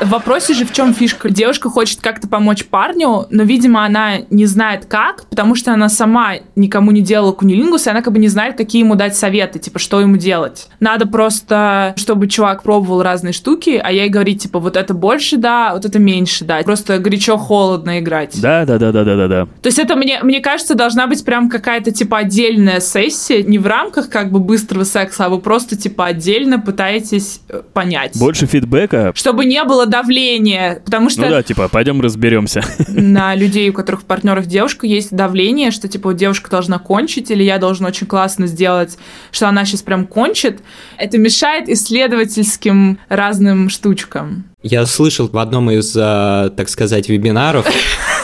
В 0.00 0.10
вопросе 0.10 0.54
же 0.54 0.64
в 0.64 0.72
чем 0.72 0.94
фишка? 0.94 1.28
Девушка 1.28 1.68
хочет 1.68 2.00
как-то 2.00 2.28
помочь 2.28 2.64
парню, 2.66 3.26
но, 3.30 3.42
видимо, 3.42 3.84
она 3.84 4.18
не 4.30 4.46
знает 4.46 4.86
как, 4.86 5.24
потому 5.28 5.56
что 5.56 5.72
она 5.72 5.88
сама 5.88 6.34
никому 6.54 6.92
не 6.92 7.00
делала 7.00 7.32
кунилингус, 7.32 7.86
и 7.86 7.90
она 7.90 8.00
как 8.02 8.12
бы 8.12 8.20
не 8.20 8.28
знает, 8.28 8.56
какие 8.56 8.82
ему 8.82 8.94
дать 8.94 9.16
советы, 9.16 9.58
типа, 9.58 9.80
что 9.80 10.00
ему 10.00 10.16
делать. 10.16 10.68
Надо 10.78 11.06
просто, 11.06 11.94
чтобы 11.96 12.28
чувак 12.28 12.62
пробовал 12.62 13.02
разные 13.02 13.32
штуки, 13.32 13.80
а 13.82 13.90
я 13.90 14.04
ей 14.04 14.08
говорить, 14.08 14.42
типа, 14.42 14.60
вот 14.60 14.76
это 14.76 14.94
больше 14.94 15.36
да, 15.36 15.72
вот 15.74 15.84
это 15.84 15.98
меньше 15.98 16.44
да. 16.44 16.60
Просто 16.62 16.98
горячо-холодно 16.98 17.98
играть. 17.98 18.40
Да, 18.40 18.64
да, 18.64 18.78
да, 18.78 18.92
да, 18.92 19.02
да, 19.02 19.16
да, 19.16 19.28
да. 19.28 19.46
То 19.62 19.66
есть 19.66 19.80
это, 19.80 19.96
мне, 19.96 20.20
мне 20.22 20.38
кажется, 20.40 20.76
должна 20.76 21.08
быть 21.08 21.24
прям 21.24 21.48
какая-то, 21.48 21.90
типа, 21.90 22.18
отдельная 22.18 22.78
сессия, 22.78 23.42
не 23.42 23.58
в 23.58 23.66
рамках 23.66 24.10
как 24.10 24.30
бы 24.30 24.38
быстрого 24.38 24.84
секса, 24.84 25.26
а 25.26 25.28
вы 25.28 25.40
просто, 25.40 25.76
типа, 25.76 26.06
отдельно 26.06 26.60
пытаетесь 26.60 27.40
э, 27.48 27.62
понять. 27.72 28.16
Больше 28.16 28.46
фидбэка. 28.46 29.12
Чтобы 29.16 29.44
не 29.44 29.62
было 29.64 29.87
давления, 29.88 30.80
потому 30.84 31.10
что... 31.10 31.22
Ну 31.22 31.30
да, 31.30 31.42
типа, 31.42 31.68
пойдем 31.68 32.00
разберемся. 32.00 32.62
На 32.88 33.34
людей, 33.34 33.68
у 33.70 33.72
которых 33.72 34.02
в 34.02 34.04
партнерах 34.04 34.46
девушка, 34.46 34.86
есть 34.86 35.14
давление, 35.14 35.70
что, 35.70 35.88
типа, 35.88 36.10
вот 36.10 36.16
девушка 36.16 36.50
должна 36.50 36.78
кончить, 36.78 37.30
или 37.30 37.42
я 37.42 37.58
должен 37.58 37.86
очень 37.86 38.06
классно 38.06 38.46
сделать, 38.46 38.98
что 39.30 39.48
она 39.48 39.64
сейчас 39.64 39.82
прям 39.82 40.06
кончит. 40.06 40.60
Это 40.96 41.18
мешает 41.18 41.68
исследовательским 41.68 42.98
разным 43.08 43.68
штучкам. 43.68 44.44
Я 44.62 44.86
слышал 44.86 45.28
в 45.28 45.38
одном 45.38 45.70
из, 45.70 45.94
э, 45.96 46.50
так 46.56 46.68
сказать, 46.68 47.08
вебинаров, 47.08 47.64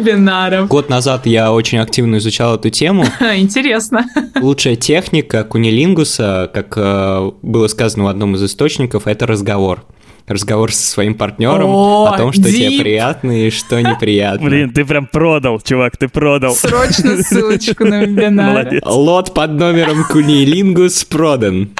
вебинаров? 0.00 0.68
Год 0.68 0.88
назад 0.88 1.26
я 1.26 1.52
очень 1.52 1.78
активно 1.78 2.16
изучал 2.18 2.56
эту 2.56 2.70
тему. 2.70 3.04
Интересно. 3.36 4.06
Лучшая 4.40 4.76
техника 4.76 5.44
кунилингуса, 5.44 6.50
как 6.52 6.74
э, 6.76 7.30
было 7.42 7.68
сказано 7.68 8.04
в 8.04 8.06
одном 8.08 8.34
из 8.34 8.44
источников, 8.44 9.06
это 9.06 9.26
разговор. 9.26 9.84
Разговор 10.26 10.72
со 10.72 10.86
своим 10.86 11.14
партнером 11.14 11.70
О, 11.70 12.06
о 12.06 12.16
том, 12.16 12.32
что 12.32 12.42
deep. 12.42 12.52
тебе 12.52 12.80
приятно 12.80 13.46
и 13.46 13.50
что 13.50 13.80
неприятно. 13.82 14.48
Блин, 14.48 14.72
ты 14.72 14.84
прям 14.84 15.06
продал, 15.06 15.60
чувак, 15.60 15.96
ты 15.96 16.08
продал. 16.08 16.54
Срочно 16.54 17.16
ссылочку 17.22 17.84
на 17.84 18.04
вебинар. 18.04 18.50
Молодец. 18.50 18.82
Лот 18.86 19.34
под 19.34 19.52
номером 19.52 20.04
кунилингус 20.04 21.04
продан. 21.04 21.70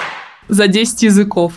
За 0.48 0.66
10 0.66 1.02
языков. 1.04 1.52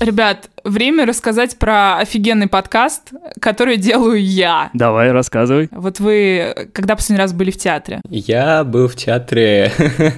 Ребят, 0.00 0.50
время 0.64 1.06
рассказать 1.06 1.58
про 1.58 1.98
офигенный 1.98 2.48
подкаст, 2.48 3.12
который 3.40 3.76
делаю 3.76 4.22
я. 4.22 4.70
Давай, 4.72 5.12
рассказывай. 5.12 5.68
Вот 5.70 6.00
вы 6.00 6.68
когда 6.72 6.96
последний 6.96 7.22
раз 7.22 7.32
были 7.32 7.50
в 7.50 7.56
театре? 7.56 8.00
Я 8.08 8.64
был 8.64 8.88
в 8.88 8.96
театре... 8.96 9.72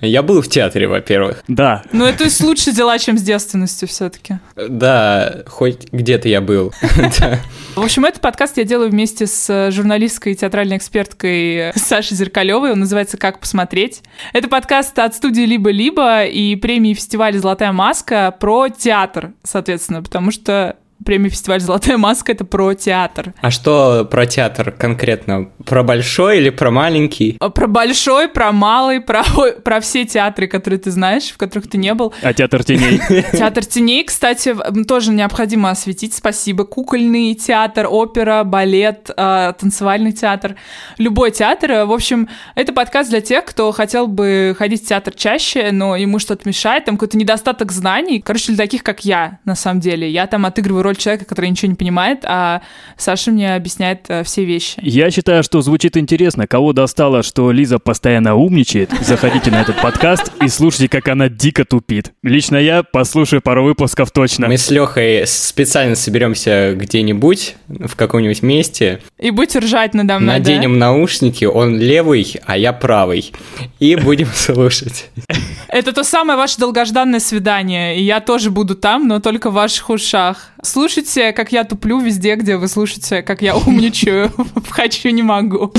Я 0.00 0.22
был 0.22 0.42
в 0.42 0.48
театре, 0.48 0.86
во-первых. 0.86 1.42
Да. 1.48 1.82
Ну, 1.92 2.04
это 2.04 2.24
есть 2.24 2.42
лучше 2.42 2.72
дела, 2.72 2.98
чем 2.98 3.16
с 3.16 3.22
девственностью 3.22 3.88
все-таки. 3.88 4.36
Да, 4.54 5.44
хоть 5.46 5.90
где-то 5.92 6.28
я 6.28 6.42
был. 6.42 6.74
В 7.74 7.80
общем, 7.82 8.04
этот 8.04 8.20
подкаст 8.20 8.58
я 8.58 8.64
делаю 8.64 8.90
вместе 8.90 9.26
с 9.26 9.70
журналисткой 9.70 10.34
и 10.34 10.36
театральной 10.36 10.76
эксперткой 10.76 11.72
Сашей 11.74 12.18
Зеркалевой. 12.18 12.72
Он 12.72 12.80
называется 12.80 13.16
«Как 13.16 13.40
посмотреть». 13.40 14.02
Это 14.34 14.48
подкаст 14.48 14.98
от 14.98 15.14
студии 15.14 15.42
«Либо-либо» 15.42 16.24
и 16.24 16.54
премии 16.56 16.92
фестиваля 16.92 17.38
«Золотая 17.38 17.72
маска» 17.72 18.34
про 18.38 18.68
театр, 18.68 19.32
соответственно, 19.42 19.73
потому 20.02 20.30
что 20.30 20.76
премия 21.04 21.28
фестиваль 21.30 21.60
«Золотая 21.60 21.96
маска»— 21.98 22.32
это 22.32 22.44
про 22.44 22.74
театр. 22.74 23.34
А 23.40 23.50
что 23.50 24.04
про 24.10 24.26
театр 24.26 24.70
конкретно? 24.72 25.50
Про 25.64 25.82
большой 25.82 26.38
или 26.38 26.50
про 26.50 26.70
маленький? 26.70 27.36
А 27.40 27.50
Про 27.50 27.66
большой, 27.66 28.28
про 28.28 28.52
малый, 28.52 29.00
про, 29.00 29.22
про 29.64 29.80
все 29.80 30.04
театры, 30.04 30.46
которые 30.46 30.78
ты 30.78 30.90
знаешь, 30.90 31.30
в 31.30 31.36
которых 31.36 31.68
ты 31.68 31.78
не 31.78 31.92
был. 31.94 32.12
А 32.22 32.32
театр 32.32 32.62
теней? 32.64 33.00
Театр 33.32 33.64
теней, 33.64 34.04
кстати, 34.04 34.54
тоже 34.86 35.10
необходимо 35.12 35.70
осветить. 35.70 36.14
Спасибо. 36.14 36.64
Кукольный 36.64 37.34
театр, 37.34 37.86
опера, 37.90 38.44
балет, 38.44 39.10
э, 39.16 39.52
танцевальный 39.58 40.12
театр. 40.12 40.56
Любой 40.98 41.30
театр. 41.30 41.70
Э, 41.70 41.84
В 41.84 41.92
общем, 41.92 42.28
это 42.54 42.72
подкаст 42.72 43.10
для 43.10 43.20
тех, 43.20 43.44
кто 43.44 43.72
хотел 43.72 44.06
бы 44.06 44.54
ходить 44.58 44.84
в 44.84 44.88
театр 44.88 45.14
чаще, 45.14 45.70
но 45.72 45.96
ему 45.96 46.18
что-то 46.18 46.48
мешает, 46.48 46.84
там 46.84 46.96
какой-то 46.96 47.18
недостаток 47.18 47.72
знаний. 47.72 48.20
Короче, 48.24 48.52
для 48.52 48.56
таких, 48.56 48.82
как 48.82 49.04
я, 49.04 49.38
на 49.44 49.54
самом 49.54 49.80
деле. 49.80 50.08
Я 50.08 50.26
там 50.26 50.46
отыгрываю 50.46 50.83
роль 50.84 50.96
человека, 50.96 51.24
который 51.24 51.50
ничего 51.50 51.70
не 51.70 51.74
понимает, 51.74 52.20
а 52.24 52.62
Саша 52.96 53.30
мне 53.32 53.54
объясняет 53.54 54.04
э, 54.08 54.22
все 54.22 54.44
вещи. 54.44 54.78
Я 54.82 55.10
считаю, 55.10 55.42
что 55.42 55.60
звучит 55.62 55.96
интересно. 55.96 56.46
Кого 56.46 56.72
достало, 56.72 57.22
что 57.22 57.50
Лиза 57.50 57.78
постоянно 57.78 58.36
умничает, 58.36 58.90
заходите 59.00 59.50
на 59.50 59.62
этот 59.62 59.80
подкаст 59.80 60.30
и 60.42 60.48
слушайте, 60.48 60.88
как 60.88 61.08
она 61.08 61.28
дико 61.28 61.64
тупит. 61.64 62.12
Лично 62.22 62.56
я 62.56 62.82
послушаю 62.82 63.42
пару 63.42 63.64
выпусков 63.64 64.10
точно. 64.12 64.46
Мы 64.46 64.58
с 64.58 64.70
Лехой 64.70 65.26
специально 65.26 65.94
соберемся 65.96 66.74
где-нибудь, 66.76 67.56
в 67.68 67.96
каком-нибудь 67.96 68.42
месте, 68.42 69.00
И 69.18 69.30
будете 69.30 69.58
ржать 69.60 69.94
надо 69.94 70.18
мной, 70.18 70.34
да? 70.34 70.38
наденем 70.38 70.78
наушники, 70.78 71.44
он 71.44 71.78
левый, 71.78 72.36
а 72.44 72.56
я 72.56 72.72
правый, 72.72 73.32
и 73.80 73.96
будем 73.96 74.28
слушать. 74.34 75.10
Это 75.68 75.92
то 75.92 76.04
самое 76.04 76.36
ваше 76.36 76.58
долгожданное 76.58 77.20
свидание, 77.20 77.98
и 77.98 78.02
я 78.02 78.20
тоже 78.20 78.50
буду 78.50 78.74
там, 78.74 79.08
но 79.08 79.20
только 79.20 79.50
в 79.50 79.54
ваших 79.54 79.90
ушах. 79.90 80.50
Слушайте, 80.64 81.32
как 81.32 81.52
я 81.52 81.64
туплю 81.64 82.00
везде, 82.00 82.36
где 82.36 82.56
вы 82.56 82.68
слушаете, 82.68 83.20
как 83.20 83.42
я 83.42 83.54
умничаю. 83.54 84.32
Хочу, 84.70 85.10
не 85.10 85.22
могу. 85.22 85.72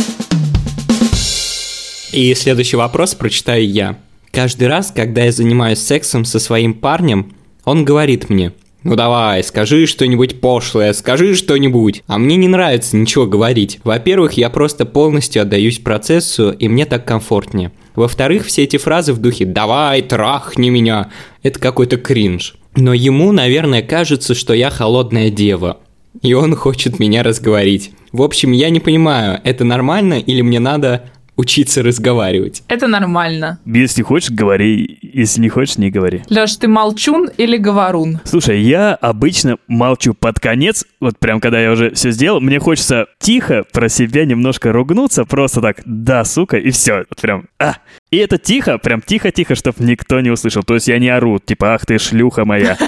И 2.11 2.33
следующий 2.35 2.77
вопрос 2.77 3.15
прочитаю 3.15 3.67
я. 3.67 3.97
Каждый 4.31 4.67
раз, 4.67 4.91
когда 4.95 5.23
я 5.23 5.31
занимаюсь 5.31 5.79
сексом 5.79 6.23
со 6.23 6.39
своим 6.39 6.75
парнем, 6.75 7.33
он 7.63 7.83
говорит 7.83 8.29
мне, 8.29 8.51
ну 8.83 8.95
давай, 8.95 9.43
скажи 9.43 9.87
что-нибудь 9.87 10.39
пошлое, 10.39 10.93
скажи 10.93 11.33
что-нибудь. 11.33 12.03
А 12.05 12.19
мне 12.19 12.35
не 12.35 12.47
нравится 12.47 12.95
ничего 12.95 13.25
говорить. 13.25 13.79
Во-первых, 13.83 14.33
я 14.33 14.51
просто 14.51 14.85
полностью 14.85 15.41
отдаюсь 15.41 15.79
процессу, 15.79 16.51
и 16.51 16.67
мне 16.67 16.85
так 16.85 17.05
комфортнее. 17.05 17.71
Во-вторых, 17.95 18.45
все 18.45 18.65
эти 18.65 18.77
фразы 18.77 19.13
в 19.13 19.17
духе 19.17 19.45
«давай, 19.45 20.03
трахни 20.03 20.69
меня»– 20.69 21.09
это 21.41 21.59
какой-то 21.59 21.97
кринж. 21.97 22.55
Но 22.75 22.93
ему, 22.93 23.31
наверное, 23.31 23.81
кажется, 23.81 24.35
что 24.35 24.53
я 24.53 24.69
холодная 24.69 25.29
дева. 25.29 25.77
И 26.21 26.33
он 26.33 26.55
хочет 26.55 26.99
меня 26.99 27.23
разговорить. 27.23 27.91
В 28.11 28.21
общем, 28.21 28.51
я 28.51 28.69
не 28.69 28.79
понимаю, 28.79 29.39
это 29.43 29.63
нормально 29.63 30.15
или 30.15 30.41
мне 30.41 30.59
надо 30.59 31.09
учиться 31.35 31.83
разговаривать. 31.83 32.63
Это 32.67 32.87
нормально. 32.87 33.59
Если 33.65 34.01
хочешь, 34.01 34.31
говори. 34.31 34.99
Если 35.01 35.41
не 35.41 35.49
хочешь, 35.49 35.77
не 35.77 35.91
говори. 35.91 36.23
Леш, 36.29 36.55
ты 36.57 36.67
молчун 36.67 37.29
или 37.37 37.57
говорун? 37.57 38.19
Слушай, 38.23 38.61
я 38.61 38.95
обычно 38.95 39.57
молчу 39.67 40.13
под 40.13 40.39
конец, 40.39 40.85
вот 40.99 41.19
прям 41.19 41.39
когда 41.39 41.59
я 41.59 41.71
уже 41.71 41.91
все 41.91 42.11
сделал, 42.11 42.39
мне 42.39 42.59
хочется 42.59 43.07
тихо 43.19 43.65
про 43.71 43.89
себя 43.89 44.25
немножко 44.25 44.71
ругнуться, 44.71 45.25
просто 45.25 45.61
так, 45.61 45.81
да, 45.85 46.23
сука, 46.23 46.57
и 46.57 46.71
все, 46.71 47.05
вот 47.09 47.21
прям, 47.21 47.45
а. 47.59 47.75
И 48.11 48.17
это 48.17 48.37
тихо, 48.37 48.77
прям 48.77 49.01
тихо-тихо, 49.01 49.55
чтобы 49.55 49.83
никто 49.83 50.19
не 50.21 50.29
услышал, 50.29 50.63
то 50.63 50.75
есть 50.75 50.87
я 50.87 50.99
не 50.99 51.09
ору, 51.09 51.39
типа, 51.39 51.75
ах 51.75 51.85
ты 51.85 51.97
шлюха 51.97 52.45
моя. 52.45 52.77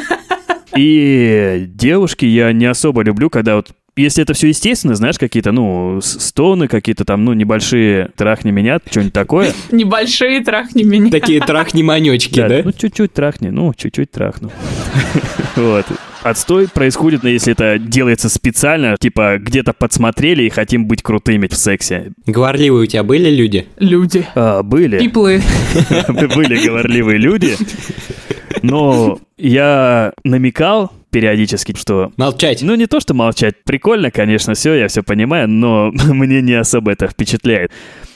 И 0.75 1.65
девушки 1.69 2.25
я 2.25 2.51
не 2.53 2.65
особо 2.65 3.01
люблю, 3.01 3.29
когда 3.29 3.55
вот 3.55 3.71
если 3.97 4.23
это 4.23 4.33
все 4.33 4.47
естественно, 4.47 4.95
знаешь, 4.95 5.17
какие-то, 5.17 5.51
ну, 5.51 5.99
стоны, 6.01 6.67
какие-то 6.67 7.05
там, 7.05 7.25
ну, 7.25 7.33
небольшие 7.33 8.09
трахни 8.15 8.51
меня, 8.51 8.79
что-нибудь 8.89 9.13
такое. 9.13 9.53
Небольшие 9.71 10.41
трахни 10.43 10.83
меня. 10.83 11.11
Такие 11.11 11.39
трахни-манечки, 11.45 12.47
да? 12.47 12.61
Ну, 12.63 12.71
чуть-чуть 12.71 13.13
трахни, 13.13 13.49
ну, 13.49 13.73
чуть-чуть 13.75 14.11
трахну. 14.11 14.51
Вот. 15.55 15.87
Отстой 16.21 16.67
происходит, 16.67 17.23
ну, 17.23 17.29
если 17.29 17.53
это 17.53 17.79
делается 17.79 18.29
специально, 18.29 18.95
типа 18.99 19.37
где-то 19.39 19.73
подсмотрели 19.73 20.43
и 20.43 20.49
хотим 20.49 20.85
быть 20.85 21.01
крутыми 21.01 21.47
в 21.47 21.55
сексе. 21.55 22.11
Говорливые 22.27 22.83
у 22.83 22.85
тебя 22.85 23.03
были 23.03 23.31
люди? 23.31 23.65
Люди. 23.79 24.27
А, 24.35 24.61
были, 24.61 24.99
Пиплы. 24.99 25.41
были 26.35 26.63
говорливые 26.63 27.17
люди, 27.17 27.55
но 28.61 29.19
я 29.37 30.13
намекал 30.23 30.91
периодически, 31.09 31.75
что 31.75 32.11
Молчать. 32.17 32.61
ну, 32.61 32.75
не 32.75 32.85
то, 32.85 32.99
что 32.99 33.13
молчать. 33.13 33.55
Прикольно, 33.63 34.11
конечно, 34.11 34.53
все, 34.53 34.73
я 34.75 34.87
все 34.87 35.03
понимаю, 35.03 35.47
но 35.47 35.91
мне 36.07 36.41
не 36.41 36.53
особо 36.53 36.91
это 36.91 37.07
впечатляет. 37.07 37.71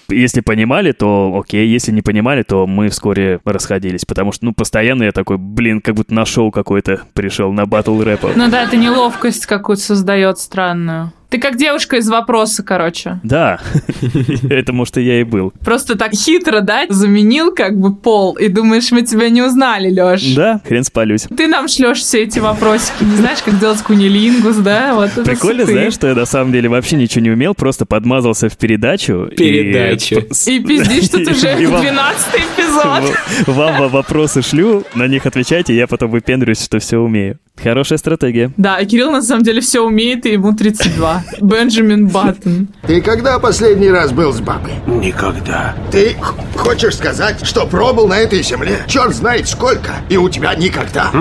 Если 0.09 0.41
понимали, 0.41 0.91
то 0.91 1.33
окей, 1.41 1.67
если 1.67 1.91
не 1.91 2.01
понимали, 2.01 2.43
то 2.43 2.67
мы 2.67 2.89
вскоре 2.89 3.39
расходились, 3.45 4.03
потому 4.03 4.33
что, 4.33 4.45
ну, 4.45 4.53
постоянно 4.53 5.03
я 5.03 5.13
такой, 5.13 5.37
блин, 5.37 5.79
как 5.79 5.95
будто 5.95 6.13
на 6.13 6.25
шоу 6.25 6.51
какой-то 6.51 7.01
пришел, 7.13 7.53
на 7.53 7.65
батл 7.65 8.01
рэпа. 8.01 8.31
Ну 8.35 8.49
да, 8.49 8.63
это 8.63 8.75
неловкость 8.75 9.45
какую-то 9.45 9.81
создает 9.81 10.37
странную. 10.37 11.13
Ты 11.31 11.39
как 11.39 11.57
девушка 11.57 11.95
из 11.95 12.07
вопроса, 12.09 12.61
короче. 12.61 13.19
Да, 13.23 13.59
это, 14.49 14.73
может, 14.73 14.97
и 14.97 15.01
я 15.01 15.21
и 15.21 15.23
был. 15.23 15.53
Просто 15.63 15.97
так 15.97 16.13
хитро, 16.13 16.59
да, 16.61 16.83
заменил 16.89 17.53
как 17.55 17.79
бы 17.79 17.95
пол, 17.95 18.33
и 18.33 18.49
думаешь, 18.49 18.91
мы 18.91 19.01
тебя 19.03 19.29
не 19.29 19.41
узнали, 19.41 19.89
Лёш. 19.89 20.21
Да, 20.35 20.59
хрен 20.67 20.83
спалюсь. 20.83 21.27
Ты 21.35 21.47
нам 21.47 21.67
шлешь 21.69 21.99
все 21.99 22.23
эти 22.23 22.39
вопросики, 22.39 23.03
не 23.03 23.15
знаешь, 23.15 23.39
как 23.43 23.57
делать 23.59 23.81
кунилингус, 23.81 24.57
да? 24.57 24.93
Вот 24.93 25.11
Прикольно, 25.23 25.65
знаешь, 25.65 25.93
что 25.93 26.07
я 26.07 26.15
на 26.15 26.25
самом 26.25 26.51
деле 26.51 26.67
вообще 26.67 26.97
ничего 26.97 27.23
не 27.23 27.29
умел, 27.31 27.53
просто 27.55 27.85
подмазался 27.85 28.49
в 28.49 28.57
передачу. 28.57 29.25
и- 29.31 29.35
Передачу. 29.37 30.15
И 30.47 30.59
пиздишь, 30.59 31.05
что 31.05 31.17
ты 31.23 31.31
уже 31.31 31.61
И 31.61 31.65
вам- 31.65 31.81
12 31.81 32.27
эпизод. 32.35 33.17
Вам 33.47 33.79
во- 33.79 33.87
вопросы 33.89 34.41
шлю, 34.41 34.83
на 34.95 35.07
них 35.07 35.25
отвечайте, 35.25 35.73
я 35.73 35.87
потом 35.87 36.11
выпендрюсь, 36.11 36.61
что 36.61 36.79
все 36.79 36.97
умею. 36.97 37.37
Хорошая 37.61 37.97
стратегия. 37.97 38.51
Да, 38.57 38.77
и 38.79 38.85
Кирилл 38.85 39.11
на 39.11 39.21
самом 39.21 39.43
деле 39.43 39.61
все 39.61 39.81
умеет, 39.81 40.25
и 40.25 40.33
ему 40.33 40.53
32. 40.53 41.23
Бенджамин 41.41 42.07
Баттон. 42.07 42.69
Ты 42.87 43.01
когда 43.01 43.37
последний 43.39 43.89
раз 43.89 44.11
был 44.11 44.33
с 44.33 44.39
бабой? 44.41 44.73
Никогда. 44.87 45.75
Ты 45.91 46.15
хочешь 46.55 46.95
сказать, 46.95 47.45
что 47.45 47.67
пробыл 47.67 48.07
на 48.07 48.17
этой 48.17 48.41
земле? 48.41 48.79
Черт 48.87 49.13
знает 49.13 49.47
сколько, 49.47 49.91
и 50.09 50.17
у 50.17 50.27
тебя 50.29 50.55
никогда. 50.55 51.11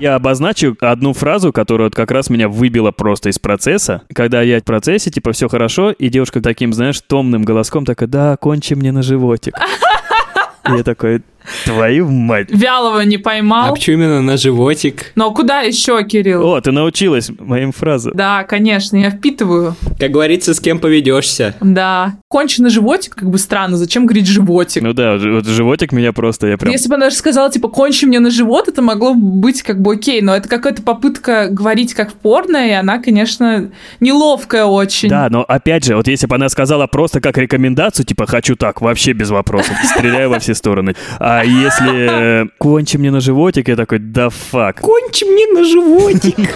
Я 0.00 0.16
обозначу 0.16 0.76
одну 0.80 1.12
фразу, 1.12 1.52
которая 1.52 1.86
вот 1.86 1.94
как 1.94 2.10
раз 2.10 2.28
меня 2.30 2.48
выбила 2.48 2.90
просто 2.90 3.30
из 3.30 3.38
процесса. 3.38 4.02
Когда 4.12 4.42
я 4.42 4.60
в 4.60 4.64
процессе, 4.64 5.10
типа, 5.10 5.32
все 5.32 5.48
хорошо, 5.48 5.90
и 5.92 6.08
девушка 6.08 6.40
таким, 6.40 6.72
знаешь, 6.72 7.00
томным 7.00 7.44
голоском 7.44 7.84
такая, 7.86 8.08
да, 8.08 8.36
кончи 8.36 8.74
мне 8.74 8.92
на 8.92 9.02
животик. 9.02 9.54
И 10.68 10.76
я 10.76 10.82
такой, 10.82 11.22
твою 11.64 12.08
мать. 12.08 12.48
Вялого 12.50 13.00
не 13.00 13.16
А 13.16 13.20
поймал. 13.20 13.74
почему 13.74 13.96
именно 13.96 14.22
на 14.22 14.36
животик? 14.36 15.12
Но 15.14 15.32
куда 15.32 15.60
еще, 15.60 16.02
Кирилл? 16.04 16.44
О, 16.46 16.60
ты 16.60 16.72
научилась 16.72 17.30
моим 17.38 17.72
фразам. 17.72 18.12
Да, 18.14 18.44
конечно, 18.44 18.96
я 18.96 19.10
впитываю. 19.10 19.74
Как 19.98 20.10
говорится, 20.10 20.54
с 20.54 20.60
кем 20.60 20.78
поведешься. 20.78 21.54
Да. 21.60 22.16
Конченый 22.28 22.70
животик, 22.70 23.14
как 23.14 23.30
бы 23.30 23.38
странно. 23.38 23.76
Зачем 23.76 24.06
говорить 24.06 24.26
животик? 24.26 24.82
Ну 24.82 24.92
да, 24.92 25.16
вот 25.16 25.46
животик 25.46 25.92
меня 25.92 26.12
просто, 26.12 26.46
я 26.48 26.58
прям... 26.58 26.72
Если 26.72 26.88
бы 26.88 26.96
она 26.96 27.06
даже 27.06 27.16
сказала, 27.16 27.50
типа, 27.50 27.68
кончи 27.68 28.04
мне 28.04 28.20
на 28.20 28.30
живот, 28.30 28.68
это 28.68 28.82
могло 28.82 29.14
быть 29.14 29.62
как 29.62 29.80
бы 29.80 29.94
окей, 29.94 30.20
но 30.22 30.34
это 30.34 30.48
какая-то 30.48 30.82
попытка 30.82 31.48
говорить 31.50 31.94
как 31.94 32.10
в 32.10 32.14
порно, 32.14 32.68
и 32.68 32.72
она, 32.72 32.98
конечно, 32.98 33.70
неловкая 34.00 34.64
очень. 34.64 35.08
Да, 35.08 35.28
но 35.30 35.42
опять 35.42 35.84
же, 35.84 35.96
вот 35.96 36.08
если 36.08 36.26
бы 36.26 36.36
она 36.36 36.48
сказала 36.48 36.86
просто 36.86 37.20
как 37.20 37.38
рекомендацию, 37.38 38.04
типа 38.06 38.26
«хочу 38.26 38.56
так», 38.56 38.80
вообще 38.80 39.12
без 39.12 39.30
вопросов, 39.30 39.76
стреляю 39.84 40.30
во 40.30 40.38
все 40.38 40.54
стороны. 40.54 40.94
А 41.18 41.35
если 41.44 42.42
э, 42.42 42.46
«кончи 42.58 42.96
мне 42.96 43.10
на 43.10 43.20
животик», 43.20 43.68
я 43.68 43.76
такой 43.76 43.98
«да 43.98 44.30
фак». 44.30 44.80
Кончи 44.80 45.24
мне 45.24 45.46
на 45.46 45.64
животик. 45.64 46.54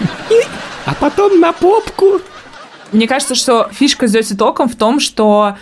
А 0.87 0.95
потом 0.95 1.41
на 1.41 1.53
попку. 1.53 2.21
Мне 2.93 3.07
кажется, 3.07 3.35
что 3.35 3.69
фишка 3.73 4.09
с 4.09 4.15
Dirty 4.15 4.37
Talk'ом 4.37 4.69
в 4.69 4.77
том, 4.77 5.01
что 5.01 5.57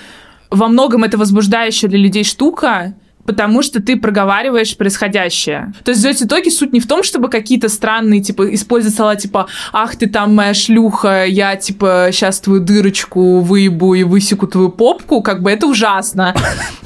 во 0.51 0.69
многом 0.69 1.05
это 1.05 1.19
возбуждающая 1.19 1.89
для 1.89 1.99
людей 1.99 2.25
штука, 2.25 2.95
потому 3.29 3.61
что 3.61 3.83
ты 3.83 3.99
проговариваешь 3.99 4.75
происходящее. 4.75 5.75
То 5.85 5.91
есть 5.91 6.03
Dirty 6.03 6.27
Talk'е 6.27 6.49
суть 6.51 6.73
не 6.73 6.81
в 6.81 6.87
том, 6.87 7.03
чтобы 7.03 7.29
какие-то 7.29 7.69
странные, 7.69 8.23
типа, 8.23 8.55
использовать 8.55 8.97
слова, 8.97 9.17
типа, 9.17 9.49
ах, 9.71 9.97
ты 9.97 10.07
там 10.07 10.35
моя 10.35 10.55
шлюха, 10.55 11.27
я, 11.27 11.55
типа, 11.57 12.09
сейчас 12.11 12.41
твою 12.41 12.63
дырочку 12.63 13.41
выебу 13.41 13.93
и 13.93 14.03
высеку 14.03 14.47
твою 14.47 14.71
попку, 14.71 15.21
как 15.21 15.43
бы 15.43 15.51
это 15.51 15.67
ужасно. 15.67 16.35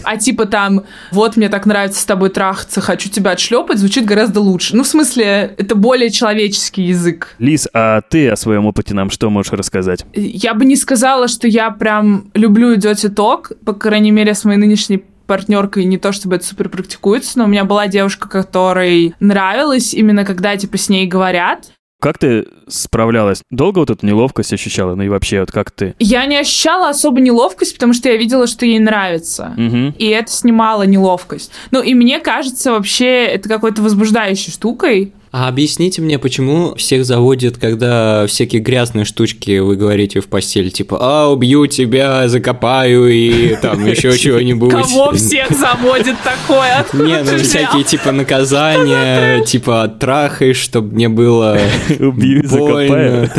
А 0.02 0.16
типа 0.16 0.46
там, 0.46 0.82
вот 1.12 1.36
мне 1.36 1.48
так 1.48 1.64
нравится 1.64 2.00
с 2.00 2.04
тобой 2.04 2.30
трахаться, 2.30 2.80
хочу 2.80 3.08
тебя 3.08 3.30
отшлепать, 3.30 3.78
звучит 3.78 4.04
гораздо 4.04 4.40
лучше. 4.40 4.74
Ну, 4.74 4.82
в 4.82 4.88
смысле, 4.88 5.54
это 5.56 5.76
более 5.76 6.10
человеческий 6.10 6.82
язык. 6.82 7.36
Лиз, 7.38 7.68
а 7.72 8.00
ты 8.00 8.28
о 8.28 8.34
своем 8.34 8.66
опыте 8.66 8.94
нам 8.94 9.10
что 9.10 9.30
можешь 9.30 9.52
рассказать? 9.52 10.04
Я 10.12 10.54
бы 10.54 10.64
не 10.64 10.74
сказала, 10.74 11.28
что 11.28 11.46
я 11.46 11.70
прям 11.70 12.32
люблю 12.34 12.74
Dirty 12.74 13.14
Talk, 13.14 13.56
по 13.64 13.74
крайней 13.74 14.10
мере, 14.10 14.34
с 14.34 14.44
моей 14.44 14.58
нынешней 14.58 15.04
партнеркой 15.26 15.84
не 15.84 15.98
то 15.98 16.12
чтобы 16.12 16.36
это 16.36 16.44
супер 16.44 16.68
практикуется, 16.68 17.38
но 17.38 17.44
у 17.44 17.48
меня 17.48 17.64
была 17.64 17.88
девушка, 17.88 18.28
которой 18.28 19.14
нравилось 19.20 19.94
именно 19.94 20.24
когда 20.24 20.56
типа 20.56 20.78
с 20.78 20.88
ней 20.88 21.06
говорят. 21.06 21.72
Как 22.02 22.18
ты 22.18 22.48
справлялась? 22.66 23.42
Долго 23.48 23.78
вот 23.78 23.90
эту 23.90 24.04
неловкость 24.04 24.52
ощущала? 24.52 24.96
Ну 24.96 25.04
и 25.04 25.08
вообще, 25.08 25.38
вот 25.38 25.52
как 25.52 25.70
ты? 25.70 25.94
Я 26.00 26.26
не 26.26 26.36
ощущала 26.36 26.88
особо 26.88 27.20
неловкость, 27.20 27.74
потому 27.74 27.92
что 27.92 28.08
я 28.08 28.16
видела, 28.16 28.48
что 28.48 28.66
ей 28.66 28.80
нравится. 28.80 29.54
Мгм. 29.56 29.94
И 29.98 30.06
это 30.06 30.28
снимало 30.28 30.82
неловкость. 30.82 31.52
Ну, 31.70 31.80
и 31.80 31.94
мне 31.94 32.18
кажется, 32.18 32.72
вообще, 32.72 33.26
это 33.26 33.48
какой-то 33.48 33.82
возбуждающей 33.82 34.50
штукой. 34.50 35.12
А 35.32 35.48
объясните 35.48 36.02
мне, 36.02 36.18
почему 36.18 36.74
всех 36.74 37.06
заводит, 37.06 37.56
когда 37.56 38.26
всякие 38.26 38.60
грязные 38.60 39.06
штучки 39.06 39.60
вы 39.60 39.76
говорите 39.76 40.20
в 40.20 40.28
постели, 40.28 40.68
типа, 40.68 40.98
а, 41.00 41.28
убью 41.30 41.66
тебя, 41.66 42.28
закопаю 42.28 43.08
и 43.08 43.56
там 43.56 43.86
еще 43.86 44.16
чего-нибудь. 44.18 44.70
Кого 44.70 45.12
всех 45.12 45.48
заводит 45.50 46.16
такое? 46.22 46.84
Не, 46.92 47.22
ну 47.22 47.38
всякие 47.38 47.82
типа 47.82 48.12
наказания, 48.12 49.42
типа 49.44 49.88
трахаешь, 49.98 50.58
чтобы 50.58 50.94
мне 50.94 51.08
было 51.08 51.58
Убью 51.98 52.42
и 52.42 52.46
закопаю. 52.46 53.30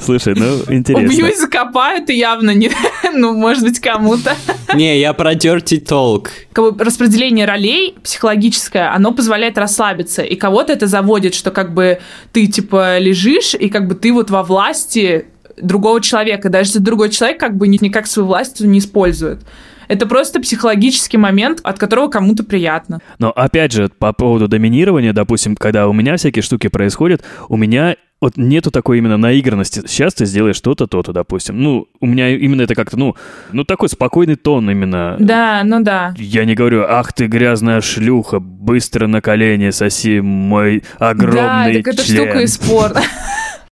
Слушай, 0.00 0.34
ну 0.34 0.74
интересно. 0.74 1.08
Убью 1.08 1.26
и 1.26 1.34
закопаю, 1.34 2.02
это 2.02 2.14
явно 2.14 2.52
не... 2.54 2.70
Ну, 3.14 3.34
может 3.34 3.64
быть, 3.64 3.80
кому-то. 3.80 4.34
Не, 4.74 5.00
я 5.00 5.12
про 5.12 5.34
dirty 5.34 5.82
talk. 5.82 6.28
как 6.52 6.76
бы 6.76 6.84
распределение 6.84 7.46
ролей 7.46 7.94
психологическое, 8.02 8.92
оно 8.94 9.12
позволяет 9.12 9.56
расслабиться. 9.58 10.22
И 10.22 10.36
кого-то 10.36 10.72
это 10.72 10.86
заводит, 10.86 11.34
что 11.34 11.50
как 11.50 11.72
бы 11.74 12.00
ты 12.32 12.46
типа 12.46 12.98
лежишь, 12.98 13.54
и 13.54 13.68
как 13.68 13.88
бы 13.88 13.94
ты 13.94 14.12
вот 14.12 14.30
во 14.30 14.42
власти 14.42 15.26
другого 15.60 16.00
человека. 16.00 16.48
Даже 16.50 16.70
если 16.70 16.78
другой 16.80 17.10
человек 17.10 17.40
как 17.40 17.56
бы 17.56 17.66
ни- 17.68 17.78
никак 17.80 18.06
свою 18.06 18.26
власть 18.26 18.60
не 18.60 18.78
использует. 18.78 19.40
Это 19.88 20.04
просто 20.06 20.38
психологический 20.38 21.16
момент, 21.16 21.60
от 21.62 21.78
которого 21.78 22.08
кому-то 22.08 22.44
приятно. 22.44 23.00
Но 23.18 23.30
опять 23.30 23.72
же, 23.72 23.88
по 23.98 24.12
поводу 24.12 24.46
доминирования, 24.46 25.14
допустим, 25.14 25.56
когда 25.56 25.88
у 25.88 25.94
меня 25.94 26.16
всякие 26.18 26.42
штуки 26.42 26.68
происходят, 26.68 27.22
у 27.48 27.56
меня 27.56 27.96
вот 28.20 28.36
нету 28.36 28.70
такой 28.70 28.98
именно 28.98 29.16
наигранности. 29.16 29.82
Сейчас 29.86 30.14
ты 30.14 30.26
сделаешь 30.26 30.56
что-то, 30.56 30.86
то-то, 30.86 31.12
допустим. 31.12 31.62
Ну, 31.62 31.86
у 32.00 32.06
меня 32.06 32.30
именно 32.30 32.62
это 32.62 32.74
как-то, 32.74 32.96
ну, 32.98 33.14
ну 33.52 33.64
такой 33.64 33.88
спокойный 33.88 34.34
тон 34.34 34.68
именно. 34.70 35.16
Да, 35.20 35.62
ну 35.64 35.82
да. 35.82 36.14
Я 36.18 36.44
не 36.44 36.54
говорю, 36.54 36.84
ах 36.88 37.12
ты 37.12 37.26
грязная 37.26 37.80
шлюха, 37.80 38.40
быстро 38.40 39.06
на 39.06 39.20
колени 39.20 39.70
соси 39.70 40.20
мой 40.20 40.82
Да, 40.98 41.10
огромный 41.10 41.82
так 41.82 41.94
это 41.94 42.04
член. 42.04 42.24
штука 42.24 42.40
из 42.40 42.54
спорта. 42.54 43.02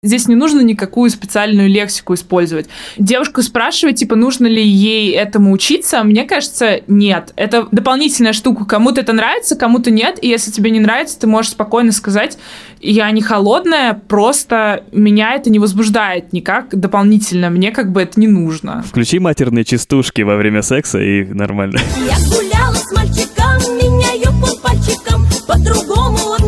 Здесь 0.06 0.28
не 0.28 0.36
нужно 0.36 0.62
никакую 0.62 1.10
специальную 1.10 1.68
лексику 1.68 2.14
использовать. 2.14 2.68
Девушку 2.98 3.42
спрашивать, 3.42 3.98
типа, 3.98 4.16
нужно 4.16 4.46
ли 4.46 4.64
ей 4.64 5.12
этому 5.12 5.52
учиться, 5.52 6.04
мне 6.04 6.26
кажется, 6.26 6.82
нет. 6.88 7.34
Это 7.36 7.68
дополнительная 7.72 8.34
штука. 8.34 8.66
Кому-то 8.66 9.02
это 9.02 9.14
нравится, 9.14 9.56
кому-то 9.56 9.90
нет. 9.90 10.20
И 10.22 10.28
если 10.28 10.52
тебе 10.52 10.70
не 10.70 10.80
нравится, 10.80 11.20
ты 11.20 11.26
можешь 11.26 11.52
спокойно 11.52 11.92
сказать, 11.92 12.38
я 12.82 13.10
не 13.10 13.22
холодная, 13.22 14.00
просто 14.08 14.84
меня 14.92 15.34
это 15.34 15.50
не 15.50 15.58
возбуждает 15.58 16.34
никак 16.34 16.78
дополнительно. 16.78 17.50
Мне 17.50 17.72
как 17.72 17.92
бы 17.92 18.04
это 18.04 18.20
не 18.20 18.28
нужно. 18.28 18.84
Включи 18.88 19.18
матерные 19.18 19.66
частушки 19.66 20.22
во 20.22 20.36
время 20.36 20.62
секса, 20.62 21.00
и 21.00 21.24
нормально. 21.26 21.80
Я 21.98 22.16
гуляла 22.30 22.76
с 22.76 22.92
мальчиком, 22.92 23.76
меняю 23.76 24.40
пол 24.40 24.56
пальчиком 24.60 25.26
По-другому 25.48 26.18
он 26.40 26.45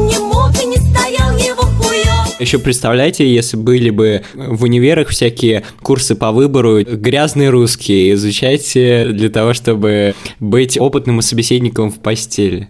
Еще 2.40 2.60
представляете, 2.60 3.28
если 3.28 3.58
были 3.58 3.90
бы 3.90 4.22
в 4.36 4.64
универах 4.64 5.10
всякие 5.10 5.64
курсы 5.82 6.16
по 6.16 6.32
выбору 6.32 6.84
грязные 6.84 7.50
русские, 7.50 8.14
изучайте 8.14 9.08
для 9.08 9.30
того, 9.30 9.54
чтобы 9.54 10.14
быть 10.40 10.78
опытным 10.80 11.22
собеседником 11.22 11.92
в 11.92 12.00
постели. 12.00 12.70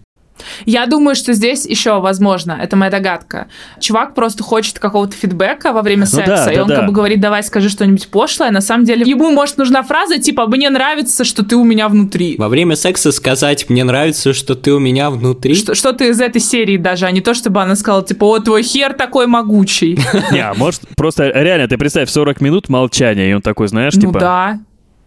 Я 0.66 0.86
думаю, 0.86 1.16
что 1.16 1.34
здесь 1.34 1.66
еще 1.66 2.00
возможно, 2.00 2.58
это 2.62 2.76
моя 2.76 2.92
догадка. 2.92 3.48
Чувак 3.80 4.14
просто 4.16 4.44
хочет 4.44 4.80
какого-то 4.80 5.14
фидбэка 5.16 5.74
во 5.74 5.82
время 5.82 6.06
секса, 6.06 6.46
да, 6.46 6.52
и 6.52 6.56
да, 6.56 6.62
он 6.64 6.68
да. 6.70 6.76
как 6.78 6.86
бы 6.88 6.92
говорит, 6.94 7.20
давай 7.20 7.44
скажи 7.44 7.70
что-нибудь 7.70 8.08
пошлое. 8.10 8.52
На 8.52 8.62
самом 8.62 8.86
деле 8.86 9.04
ему, 9.10 9.32
может, 9.32 9.58
нужна 9.58 9.84
фраза 9.84 10.18
типа 10.20 10.48
«мне 10.48 10.70
нравится, 10.70 11.24
что 11.24 11.44
ты 11.44 11.56
у 11.56 11.64
меня 11.64 11.88
внутри». 11.90 12.36
Во 12.38 12.50
время 12.50 12.76
секса 12.76 13.12
сказать 13.12 13.70
«мне 13.70 13.84
нравится, 13.84 14.34
что 14.34 14.56
ты 14.56 14.72
у 14.74 14.80
меня 14.80 15.10
внутри». 15.10 15.56
Что- 15.56 15.76
Что-то 15.76 16.06
из 16.06 16.20
этой 16.22 16.42
серии 16.42 16.78
даже, 16.78 17.06
а 17.06 17.12
не 17.12 17.22
то, 17.22 17.34
чтобы 17.34 17.62
она 17.62 17.76
сказала, 17.76 18.04
типа, 18.04 18.26
о, 18.26 18.40
твой 18.40 18.64
хер 18.64 18.94
такой 18.94 19.28
могучий. 19.28 20.00
Не, 20.32 20.40
а 20.40 20.54
может, 20.56 20.82
просто 20.96 21.30
реально, 21.30 21.68
ты 21.68 21.78
представь, 21.78 22.10
40 22.10 22.42
минут 22.42 22.70
молчания, 22.70 23.30
и 23.32 23.34
он 23.34 23.42
такой, 23.42 23.68
знаешь, 23.68 23.94
Ну 23.96 24.02
типа... 24.02 24.20
да. 24.20 24.60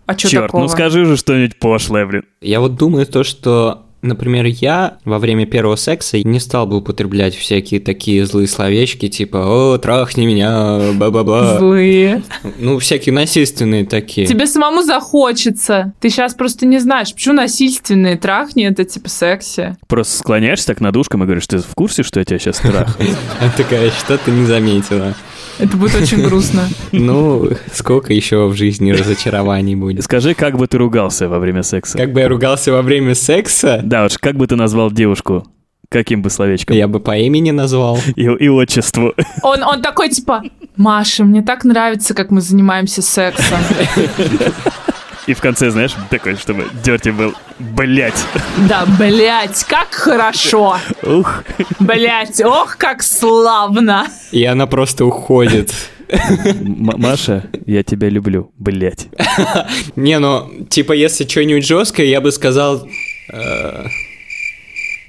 А 0.07 0.19
что 0.19 0.29
Черт, 0.29 0.47
такого? 0.47 0.63
ну 0.63 0.69
скажи 0.69 1.05
же 1.05 1.17
что-нибудь 1.17 1.59
пошлое, 1.61 2.05
блин. 2.05 2.25
Я 2.41 2.59
вот 2.61 2.75
думаю 2.75 3.07
то, 3.07 3.23
что, 3.23 3.87
например, 4.03 4.47
я 4.47 4.99
во 5.05 5.19
время 5.19 5.47
первого 5.47 5.77
секса 5.77 6.19
не 6.23 6.41
стал 6.41 6.67
бы 6.67 6.79
употреблять 6.79 7.35
всякие 7.35 7.81
такие 7.81 8.25
злые 8.27 8.49
словечки, 8.49 9.09
типа 9.09 9.39
«О, 9.47 9.79
трахни 9.79 10.27
меня, 10.27 10.93
ба-ба-ба». 10.95 11.57
Злые. 11.59 12.23
Ну, 12.59 12.79
всякие 12.79 13.15
насильственные 13.15 13.85
такие. 13.85 14.27
Тебе 14.27 14.47
самому 14.47 14.83
захочется. 14.83 15.93
Ты 16.01 16.11
сейчас 16.11 16.35
просто 16.35 16.67
не 16.67 16.79
знаешь, 16.79 17.13
почему 17.13 17.35
насильственные 17.35 18.17
трахни, 18.17 18.67
это 18.67 18.85
типа 18.85 19.09
секси. 19.09 19.77
Просто 19.89 20.19
склоняешься 20.19 20.67
так 20.67 20.81
над 20.81 20.97
ушком 20.97 21.23
и 21.23 21.27
говоришь, 21.27 21.47
ты 21.47 21.59
в 21.59 21.75
курсе, 21.75 22.03
что 22.03 22.21
я 22.21 22.25
тебя 22.25 22.39
сейчас 22.39 22.59
трахаю? 22.59 23.17
А 23.41 23.51
такая, 23.57 23.91
что 23.91 24.19
ты 24.19 24.31
не 24.31 24.47
заметила. 24.47 25.15
Это 25.61 25.77
будет 25.77 25.95
очень 25.95 26.23
грустно. 26.23 26.69
Ну, 26.93 27.51
сколько 27.73 28.13
еще 28.13 28.47
в 28.49 28.55
жизни 28.55 28.93
разочарований 28.93 29.75
будет? 29.75 30.03
Скажи, 30.05 30.35
как 30.35 30.57
бы 30.57 30.67
ты 30.67 30.79
ругался 30.79 31.29
во 31.29 31.39
время 31.39 31.63
секса? 31.63 31.99
Как 31.99 32.13
бы 32.13 32.21
я 32.21 32.29
ругался 32.29 32.73
во 32.73 32.83
время 32.83 33.15
секса, 33.15 33.81
Да, 33.85 34.07
уж 34.07 34.19
как 34.19 34.37
бы 34.37 34.47
ты 34.47 34.57
назвал 34.57 34.91
девушку? 34.91 35.47
Каким 35.89 36.23
бы 36.23 36.31
словечком? 36.31 36.77
я 36.77 36.87
бы 36.87 37.01
по 37.01 37.17
имени 37.17 37.51
назвал. 37.51 37.99
И, 38.15 38.23
и 38.23 38.49
отчеству. 38.49 39.13
Он, 39.43 39.63
он 39.65 39.83
такой, 39.83 40.09
типа, 40.09 40.43
Маша, 40.77 41.25
мне 41.25 41.43
так 41.43 41.65
нравится, 41.65 42.15
как 42.15 42.31
мы 42.31 42.41
занимаемся 42.41 43.03
сексом. 43.03 43.59
И 45.27 45.35
в 45.35 45.41
конце, 45.41 45.71
знаешь, 45.71 45.93
такой, 46.11 46.37
чтобы 46.37 46.67
Дерти 46.85 47.11
был, 47.11 47.35
блять, 47.59 48.25
Да, 48.69 48.87
блять, 48.99 49.65
как 49.65 49.93
хорошо. 49.95 50.79
ух. 51.03 51.45
Блять, 51.79 52.41
ох, 52.43 52.77
как 52.77 53.03
славно. 53.03 54.07
И 54.33 54.45
она 54.45 54.67
просто 54.67 55.05
уходит. 55.05 55.73
М- 56.09 56.91
Маша, 56.97 57.45
я 57.67 57.83
тебя 57.85 58.09
люблю, 58.09 58.51
блять. 58.59 59.09
Не, 59.97 60.19
ну, 60.19 60.51
типа, 60.69 60.93
если 60.93 61.25
что-нибудь 61.29 61.65
жесткое, 61.67 62.07
я 62.07 62.21
бы 62.21 62.33
сказал... 62.33 62.89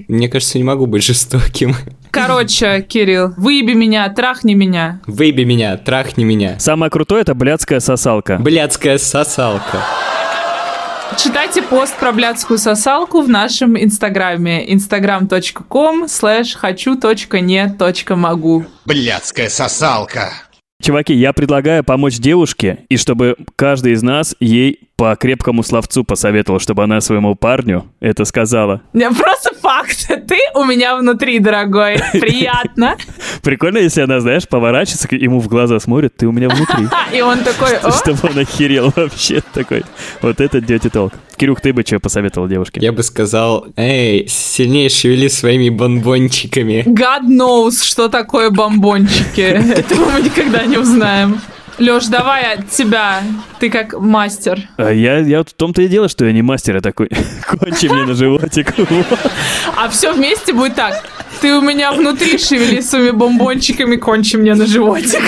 Мне 0.08 0.30
кажется, 0.30 0.58
не 0.58 0.64
могу 0.64 0.86
быть 0.86 1.04
жестоким. 1.04 1.76
Короче, 2.12 2.82
Кирилл, 2.82 3.34
выеби 3.38 3.74
меня, 3.74 4.10
трахни 4.10 4.54
меня. 4.54 5.02
Выеби 5.08 5.44
меня, 5.44 5.78
трахни 5.78 6.24
меня. 6.24 6.60
Самое 6.60 6.90
крутое 6.90 7.22
это 7.22 7.34
блядская 7.34 7.80
сосалка. 7.80 8.38
Блядская 8.38 8.98
сосалка. 8.98 9.82
Читайте 11.18 11.62
пост 11.62 11.98
про 12.00 12.12
блядскую 12.14 12.58
сосалку 12.58 13.22
в 13.22 13.30
нашем 13.30 13.78
инстаграме 13.78 14.66
instagram.com 14.74 16.06
slash 16.06 16.56
хочу.не.могу 16.56 17.06
Блядская 18.86 19.50
сосалка. 19.50 20.32
Чуваки, 20.82 21.14
я 21.14 21.32
предлагаю 21.34 21.84
помочь 21.84 22.18
девушке, 22.18 22.86
и 22.90 22.98
чтобы 22.98 23.36
каждый 23.56 23.92
из 23.94 24.02
нас 24.02 24.36
ей 24.40 24.90
по 25.02 25.16
крепкому 25.16 25.64
словцу 25.64 26.04
посоветовал, 26.04 26.60
чтобы 26.60 26.84
она 26.84 27.02
своему 27.02 27.34
парню 27.34 27.92
это 28.02 28.24
сказала. 28.24 28.84
Не, 28.94 29.10
просто 29.10 29.50
факт. 29.60 30.08
Ты 30.28 30.38
у 30.54 30.64
меня 30.64 30.96
внутри, 30.96 31.40
дорогой. 31.40 31.98
Приятно. 32.12 32.98
Прикольно, 33.42 33.80
если 33.80 34.02
она, 34.02 34.20
знаешь, 34.20 34.48
поворачивается, 34.48 35.08
к- 35.08 35.14
ему 35.14 35.40
в 35.40 35.48
глаза 35.48 35.80
смотрит, 35.80 36.16
ты 36.18 36.28
у 36.28 36.32
меня 36.32 36.50
внутри. 36.50 36.88
И 37.18 37.22
он 37.22 37.40
такой, 37.40 37.78
о, 37.78 37.92
Чтобы 37.92 38.20
он 38.30 38.38
охерел 38.38 38.94
вообще 38.96 39.42
такой. 39.56 39.84
Вот 40.22 40.40
это 40.40 40.62
дети 40.62 40.88
толк. 40.88 41.14
Кирюх, 41.36 41.62
ты 41.62 41.74
бы 41.74 41.82
что 41.82 42.00
посоветовал 42.00 42.48
девушке? 42.48 42.80
Я 42.80 42.92
бы 42.92 43.02
сказал, 43.02 43.66
эй, 43.78 44.28
сильнее 44.28 44.90
шевели 44.90 45.30
своими 45.30 45.70
бомбончиками. 45.70 46.84
God 46.86 47.24
knows, 47.28 47.84
что 47.84 48.08
такое 48.08 48.52
бомбончики. 48.52 49.42
Этого 49.42 50.12
мы 50.12 50.22
никогда 50.22 50.64
не 50.68 50.78
узнаем. 50.78 51.42
Леш, 51.82 52.06
давай 52.06 52.54
от 52.54 52.70
тебя. 52.70 53.24
Ты 53.60 53.72
как 53.72 54.00
мастер. 54.00 54.70
А 54.78 54.92
я, 54.92 55.18
я 55.18 55.40
вот 55.40 55.50
в 55.50 55.54
том-то 55.54 55.82
и 55.82 55.88
дело, 55.88 56.10
что 56.10 56.26
я 56.26 56.32
не 56.32 56.44
мастер, 56.44 56.76
я 56.76 56.82
такой, 56.82 57.10
кончи 57.48 57.88
мне 57.88 58.04
на 58.04 58.14
животик. 58.14 58.76
А 59.76 59.90
все 59.90 60.14
вместе 60.14 60.54
будет 60.54 60.76
так. 60.76 61.04
Ты 61.42 61.56
у 61.56 61.62
меня 61.62 61.92
внутри 61.92 62.38
шевели 62.38 62.82
своими 62.82 63.10
бомбончиками, 63.10 63.96
кончи 63.96 64.36
мне 64.36 64.54
на 64.54 64.68
животик. 64.68 65.24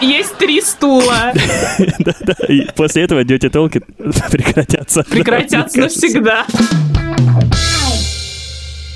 Есть 0.00 0.38
три 0.38 0.62
стула. 0.62 1.34
Да-да, 1.98 2.34
и 2.48 2.66
после 2.74 3.02
этого 3.02 3.22
дети 3.22 3.50
толки 3.50 3.82
прекратятся. 4.30 5.04
Прекратятся 5.10 5.78
навсегда. 5.78 6.46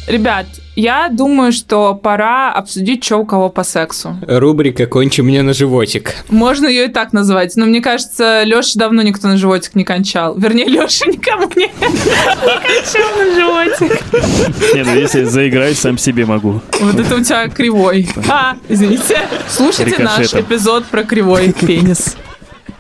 Ребят, 0.07 0.47
я 0.77 1.09
думаю, 1.09 1.53
что 1.53 1.95
пора 1.95 2.53
обсудить, 2.53 3.03
что 3.05 3.17
у 3.17 3.25
кого 3.25 3.49
по 3.49 3.65
сексу. 3.65 4.17
Рубрика 4.27 4.87
«Кончи 4.87 5.23
мне 5.23 5.43
на 5.43 5.55
животик». 5.55 6.15
Можно 6.29 6.67
ее 6.67 6.87
и 6.87 6.89
так 6.89 7.13
назвать, 7.13 7.57
но 7.57 7.65
мне 7.65 7.81
кажется, 7.81 8.43
Леша 8.45 8.73
давно 8.75 9.03
никто 9.03 9.29
на 9.29 9.37
животик 9.37 9.75
не 9.75 9.85
кончал. 9.85 10.37
Вернее, 10.37 10.67
Леша 10.67 11.07
никому 11.07 11.51
не, 11.57 11.69
кончал 11.69 13.17
на 13.17 13.35
животик. 13.35 14.75
Не, 14.75 14.85
ну 14.85 14.95
если 14.95 15.25
заиграть, 15.25 15.79
сам 15.79 15.97
себе 15.97 16.27
могу. 16.27 16.61
Вот 16.81 16.99
это 16.99 17.17
у 17.17 17.21
тебя 17.23 17.49
кривой. 17.49 18.09
А, 18.29 18.57
извините. 18.69 19.19
Слушайте 19.49 20.03
наш 20.03 20.35
эпизод 20.35 20.85
про 20.87 21.05
кривой 21.05 21.53
пенис. 21.53 22.17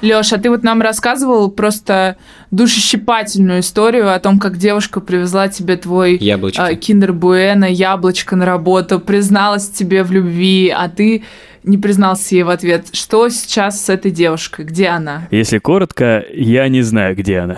Леша, 0.04 0.36
ты 0.36 0.50
вот 0.50 0.62
нам 0.62 0.82
рассказывал 0.82 1.50
просто 1.50 2.16
душещипательную 2.50 3.60
историю 3.60 4.14
о 4.14 4.18
том, 4.20 4.38
как 4.38 4.58
девушка 4.58 5.00
привезла 5.00 5.48
тебе 5.48 5.76
твой 5.76 6.16
Яблочко. 6.18 6.64
а, 6.66 6.74
киндер 6.74 7.12
Буэна, 7.12 7.64
яблочко 7.64 8.36
на 8.36 8.44
работу, 8.46 9.00
призналась 9.00 9.68
тебе 9.68 10.02
в 10.04 10.12
любви, 10.12 10.68
а 10.68 10.88
ты 10.88 11.24
не 11.64 11.78
признался 11.78 12.34
ей 12.34 12.42
в 12.42 12.50
ответ. 12.50 12.88
Что 12.92 13.28
сейчас 13.30 13.82
с 13.84 13.88
этой 13.88 14.10
девушкой? 14.10 14.66
Где 14.66 14.88
она? 14.88 15.26
Если 15.30 15.58
коротко, 15.58 16.22
я 16.32 16.68
не 16.68 16.82
знаю, 16.82 17.16
где 17.16 17.38
она. 17.38 17.56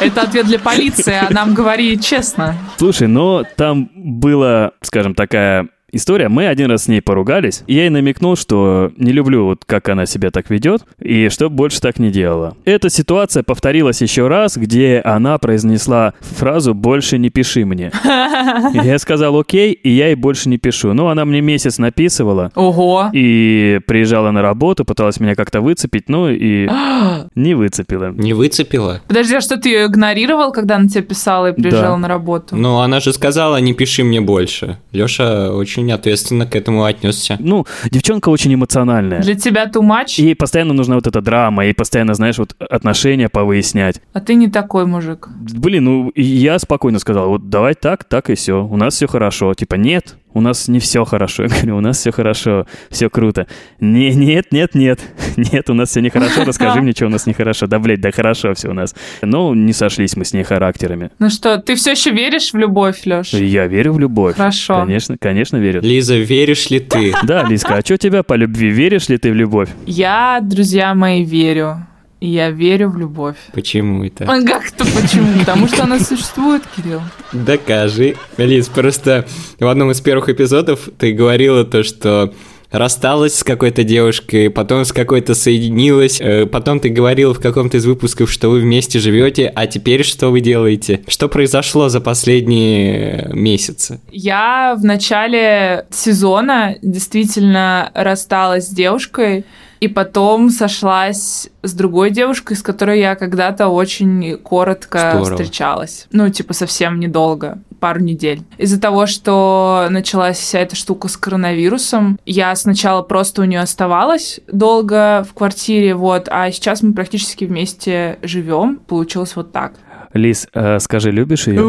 Это 0.00 0.22
ответ 0.22 0.46
для 0.46 0.58
полиции, 0.58 1.14
а 1.14 1.32
нам 1.32 1.54
говори 1.54 1.98
честно. 2.00 2.56
Слушай, 2.78 3.06
но 3.08 3.44
там 3.56 3.90
была, 3.94 4.72
скажем, 4.80 5.14
такая 5.14 5.68
история. 5.92 6.28
Мы 6.28 6.46
один 6.46 6.70
раз 6.70 6.84
с 6.84 6.88
ней 6.88 7.00
поругались, 7.02 7.62
и 7.66 7.74
я 7.74 7.82
ей 7.82 7.90
намекнул, 7.90 8.36
что 8.36 8.90
не 8.96 9.12
люблю, 9.12 9.44
вот 9.44 9.64
как 9.64 9.88
она 9.88 10.06
себя 10.06 10.30
так 10.30 10.50
ведет, 10.50 10.82
и 11.00 11.28
что 11.28 11.50
больше 11.50 11.80
так 11.80 11.98
не 11.98 12.10
делала. 12.10 12.56
Эта 12.64 12.90
ситуация 12.90 13.42
повторилась 13.42 14.00
еще 14.02 14.28
раз, 14.28 14.56
где 14.56 15.00
она 15.04 15.38
произнесла 15.38 16.14
фразу 16.20 16.74
«больше 16.74 17.18
не 17.18 17.30
пиши 17.30 17.64
мне». 17.64 17.92
Я 18.72 18.98
сказал 18.98 19.38
«окей», 19.38 19.72
и 19.72 19.90
я 19.90 20.06
ей 20.06 20.14
больше 20.14 20.48
не 20.48 20.58
пишу. 20.58 20.92
Ну, 20.92 21.08
она 21.08 21.24
мне 21.24 21.40
месяц 21.40 21.78
написывала, 21.78 22.50
Ого. 22.54 23.10
и 23.12 23.80
приезжала 23.86 24.30
на 24.30 24.42
работу, 24.42 24.84
пыталась 24.84 25.20
меня 25.20 25.34
как-то 25.34 25.60
выцепить, 25.60 26.08
ну 26.08 26.28
и 26.28 26.68
не 27.34 27.54
выцепила. 27.54 28.12
Не 28.12 28.32
выцепила? 28.34 29.00
Подожди, 29.08 29.34
а 29.36 29.40
что 29.40 29.56
ты 29.56 29.68
ее 29.68 29.86
игнорировал, 29.86 30.52
когда 30.52 30.76
она 30.76 30.88
тебе 30.88 31.02
писала 31.02 31.50
и 31.50 31.52
приезжала 31.52 31.96
Да. 31.96 31.98
на 31.98 32.08
работу? 32.08 32.56
Ну, 32.56 32.78
она 32.78 33.00
же 33.00 33.12
сказала, 33.12 33.56
не 33.58 33.74
пиши 33.74 34.04
мне 34.04 34.20
больше. 34.20 34.78
Леша 34.92 35.52
очень 35.52 35.81
ответственно 35.90 36.46
к 36.46 36.54
этому 36.54 36.84
отнесся. 36.84 37.36
Ну, 37.40 37.66
девчонка 37.90 38.28
очень 38.28 38.54
эмоциональная. 38.54 39.20
Для 39.22 39.34
тебя 39.34 39.64
too 39.66 39.82
much, 39.82 40.22
Ей 40.22 40.36
постоянно 40.36 40.74
нужна 40.74 40.94
вот 40.94 41.06
эта 41.06 41.20
драма, 41.20 41.64
ей 41.64 41.74
постоянно, 41.74 42.14
знаешь, 42.14 42.38
вот 42.38 42.54
отношения 42.60 43.28
повыяснять. 43.28 44.00
а 44.12 44.20
ты 44.20 44.34
не 44.34 44.48
такой 44.48 44.86
мужик. 44.86 45.28
Блин, 45.30 45.84
ну 45.84 46.12
я 46.14 46.58
спокойно 46.58 46.98
сказал, 47.00 47.28
вот 47.30 47.48
давай 47.48 47.74
так, 47.74 48.04
так 48.04 48.30
и 48.30 48.34
все, 48.34 48.64
у 48.64 48.76
нас 48.76 48.94
все 48.94 49.06
хорошо. 49.08 49.54
Типа, 49.54 49.74
нет, 49.74 50.16
у 50.34 50.40
нас 50.40 50.68
не 50.68 50.78
все 50.78 51.04
хорошо. 51.04 51.42
Я 51.44 51.48
говорю, 51.48 51.76
у 51.76 51.80
нас 51.80 51.98
все 51.98 52.12
хорошо, 52.12 52.66
все 52.90 53.08
круто. 53.10 53.46
Не, 53.80 54.14
нет, 54.14 54.46
нет, 54.50 54.74
нет, 54.74 55.00
нет, 55.36 55.70
у 55.70 55.74
нас 55.74 55.90
все 55.90 56.00
нехорошо, 56.00 56.44
расскажи 56.46 56.80
мне, 56.80 56.92
что 56.92 57.06
у 57.06 57.10
нас 57.10 57.26
нехорошо. 57.26 57.66
Да, 57.66 57.78
блядь, 57.78 58.00
да 58.00 58.10
хорошо 58.10 58.54
все 58.54 58.68
у 58.70 58.72
нас. 58.72 58.94
Ну, 59.22 59.54
не 59.54 59.72
сошлись 59.72 60.16
мы 60.16 60.24
с 60.24 60.32
ней 60.32 60.42
характерами. 60.42 61.10
Ну 61.18 61.30
что, 61.30 61.58
ты 61.58 61.74
все 61.74 61.92
еще 61.92 62.10
веришь 62.10 62.52
в 62.52 62.56
любовь, 62.56 63.02
Леш? 63.04 63.32
Я 63.32 63.66
верю 63.66 63.92
в 63.92 64.00
любовь. 64.00 64.36
Хорошо. 64.36 64.80
Конечно, 64.80 65.16
конечно 65.18 65.56
верю. 65.56 65.80
Лиза, 65.82 66.16
веришь 66.16 66.70
ли 66.70 66.80
ты? 66.80 67.12
Да, 67.22 67.44
Лиска, 67.44 67.76
а 67.76 67.80
что 67.80 67.96
тебя 67.98 68.22
по 68.22 68.34
любви? 68.34 68.70
Веришь 68.70 69.08
ли 69.08 69.18
ты 69.18 69.30
в 69.30 69.34
любовь? 69.34 69.68
Я, 69.86 70.40
друзья 70.42 70.94
мои, 70.94 71.24
верю. 71.24 71.86
Я 72.24 72.50
верю 72.50 72.88
в 72.88 72.96
любовь. 72.96 73.34
Почему 73.52 74.04
это? 74.04 74.24
А 74.24 74.40
как-то 74.44 74.84
почему? 74.84 75.40
Потому 75.40 75.66
что 75.66 75.82
она 75.82 75.98
существует, 75.98 76.62
Кирилл. 76.76 77.00
Докажи. 77.32 78.14
Лиз, 78.36 78.68
просто 78.68 79.26
в 79.58 79.66
одном 79.66 79.90
из 79.90 80.00
первых 80.00 80.28
эпизодов 80.28 80.88
ты 80.98 81.10
говорила 81.12 81.64
то, 81.64 81.82
что 81.82 82.32
рассталась 82.70 83.34
с 83.34 83.42
какой-то 83.42 83.82
девушкой, 83.82 84.50
потом 84.50 84.84
с 84.84 84.92
какой-то 84.92 85.34
соединилась, 85.34 86.20
э, 86.20 86.46
потом 86.46 86.78
ты 86.78 86.90
говорила 86.90 87.34
в 87.34 87.40
каком-то 87.40 87.78
из 87.78 87.86
выпусков, 87.86 88.30
что 88.30 88.50
вы 88.50 88.60
вместе 88.60 89.00
живете, 89.00 89.52
а 89.52 89.66
теперь 89.66 90.04
что 90.04 90.30
вы 90.30 90.40
делаете? 90.40 91.02
Что 91.08 91.28
произошло 91.28 91.88
за 91.88 92.00
последние 92.00 93.30
месяцы? 93.32 94.00
Я 94.12 94.76
в 94.78 94.84
начале 94.84 95.86
сезона 95.90 96.76
действительно 96.82 97.90
рассталась 97.94 98.68
с 98.68 98.70
девушкой, 98.70 99.44
и 99.82 99.88
потом 99.88 100.50
сошлась 100.50 101.50
с 101.64 101.72
другой 101.72 102.10
девушкой, 102.10 102.56
с 102.56 102.62
которой 102.62 103.00
я 103.00 103.16
когда-то 103.16 103.66
очень 103.66 104.36
коротко 104.36 105.14
Здорово. 105.16 105.36
встречалась. 105.36 106.06
Ну, 106.12 106.28
типа, 106.28 106.54
совсем 106.54 107.00
недолго, 107.00 107.58
пару 107.80 107.98
недель. 107.98 108.42
Из-за 108.58 108.80
того, 108.80 109.06
что 109.06 109.88
началась 109.90 110.38
вся 110.38 110.60
эта 110.60 110.76
штука 110.76 111.08
с 111.08 111.16
коронавирусом, 111.16 112.16
я 112.24 112.54
сначала 112.54 113.02
просто 113.02 113.42
у 113.42 113.44
нее 113.44 113.58
оставалась 113.58 114.38
долго 114.46 115.26
в 115.28 115.34
квартире, 115.34 115.96
вот, 115.96 116.28
а 116.30 116.52
сейчас 116.52 116.82
мы 116.82 116.94
практически 116.94 117.44
вместе 117.44 118.20
живем. 118.22 118.76
Получилось 118.86 119.34
вот 119.34 119.50
так. 119.50 119.72
Лиз, 120.14 120.46
э, 120.54 120.78
скажи, 120.78 121.10
любишь 121.10 121.48
ее? 121.48 121.60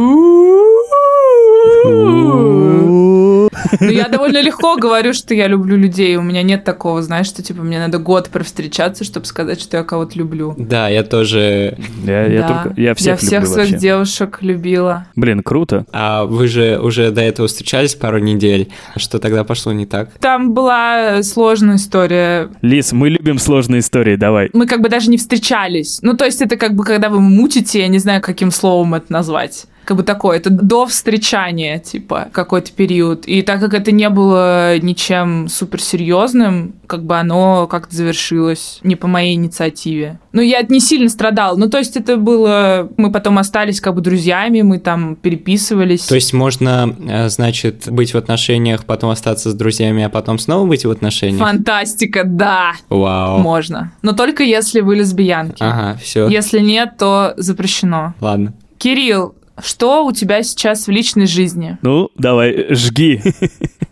Ну, 3.79 3.89
я 3.89 4.07
довольно 4.09 4.41
легко 4.41 4.75
говорю, 4.77 5.13
что 5.13 5.33
я 5.33 5.47
люблю 5.47 5.77
людей. 5.77 6.15
У 6.17 6.21
меня 6.21 6.43
нет 6.43 6.63
такого, 6.63 7.01
знаешь, 7.01 7.27
что 7.27 7.41
типа 7.43 7.61
мне 7.63 7.79
надо 7.79 7.97
год 7.99 8.29
провстречаться, 8.29 9.03
чтобы 9.03 9.25
сказать, 9.25 9.59
что 9.61 9.77
я 9.77 9.83
кого-то 9.83 10.17
люблю. 10.17 10.53
Да, 10.57 10.89
я 10.89 11.03
тоже... 11.03 11.77
Я, 12.05 12.25
я 12.27 12.41
Да. 12.41 12.47
только, 12.63 12.81
я 12.81 12.95
всех 12.95 13.07
я 13.21 13.27
всех 13.27 13.31
люблю 13.41 13.53
своих 13.53 13.69
вообще. 13.71 13.81
девушек 13.81 14.37
любила. 14.41 15.07
Блин, 15.15 15.41
круто. 15.43 15.85
А 15.91 16.25
вы 16.25 16.47
же 16.47 16.79
уже 16.79 17.11
до 17.11 17.21
этого 17.21 17.47
встречались 17.47 17.95
пару 17.95 18.19
недель. 18.19 18.69
Что 18.97 19.19
тогда 19.19 19.43
пошло 19.43 19.71
не 19.73 19.85
так? 19.85 20.09
Там 20.19 20.53
была 20.53 21.21
сложная 21.23 21.75
история. 21.77 22.49
Лис, 22.61 22.91
мы 22.93 23.09
любим 23.09 23.39
сложные 23.39 23.79
истории, 23.79 24.15
давай. 24.15 24.49
Мы 24.53 24.65
как 24.67 24.81
бы 24.81 24.89
даже 24.89 25.09
не 25.09 25.17
встречались. 25.17 25.99
Ну, 26.01 26.15
то 26.15 26.25
есть 26.25 26.41
это 26.41 26.55
как 26.57 26.75
бы, 26.75 26.83
когда 26.83 27.09
вы 27.09 27.19
мутите, 27.19 27.79
я 27.79 27.87
не 27.87 27.99
знаю, 27.99 28.21
каким 28.21 28.51
словом 28.51 28.93
это 28.95 29.11
назвать. 29.11 29.65
Как 29.85 29.97
бы 29.97 30.03
такое, 30.03 30.37
это 30.37 30.49
до 30.49 30.85
встречания, 30.85 31.79
типа, 31.79 32.29
какой-то 32.31 32.71
период. 32.71 33.25
И 33.25 33.41
так 33.41 33.59
как 33.59 33.73
это 33.73 33.91
не 33.91 34.09
было 34.09 34.77
ничем 34.79 35.47
суперсерьезным, 35.47 36.73
как 36.87 37.03
бы 37.03 37.17
оно 37.17 37.67
как-то 37.67 37.95
завершилось 37.95 38.79
не 38.83 38.95
по 38.95 39.07
моей 39.07 39.35
инициативе. 39.35 40.19
Ну, 40.31 40.41
я 40.41 40.61
не 40.61 40.79
сильно 40.79 41.09
страдал. 41.09 41.57
Ну, 41.57 41.69
то 41.69 41.77
есть 41.77 41.97
это 41.97 42.17
было... 42.17 42.89
Мы 42.97 43.11
потом 43.11 43.37
остались 43.37 43.81
как 43.81 43.95
бы 43.95 44.01
друзьями, 44.01 44.61
мы 44.61 44.79
там 44.79 45.15
переписывались. 45.15 46.05
То 46.05 46.15
есть 46.15 46.33
можно, 46.33 46.95
э, 47.07 47.29
значит, 47.29 47.89
быть 47.89 48.13
в 48.13 48.17
отношениях, 48.17 48.85
потом 48.85 49.09
остаться 49.09 49.51
с 49.51 49.53
друзьями, 49.53 50.03
а 50.03 50.09
потом 50.09 50.39
снова 50.39 50.67
быть 50.67 50.85
в 50.85 50.91
отношениях? 50.91 51.39
Фантастика, 51.39 52.23
да, 52.25 52.73
Вау. 52.89 53.39
можно. 53.39 53.91
Но 54.01 54.13
только 54.13 54.43
если 54.43 54.81
вы 54.81 54.95
лесбиянки. 54.95 55.61
Ага, 55.61 55.97
все. 56.01 56.27
Если 56.27 56.59
нет, 56.59 56.97
то 56.97 57.33
запрещено. 57.37 58.13
Ладно. 58.19 58.53
Кирилл, 58.77 59.35
что 59.61 60.05
у 60.05 60.11
тебя 60.11 60.43
сейчас 60.43 60.87
в 60.87 60.91
личной 60.91 61.27
жизни? 61.27 61.77
Ну, 61.81 62.09
давай, 62.17 62.73
жги. 62.73 63.21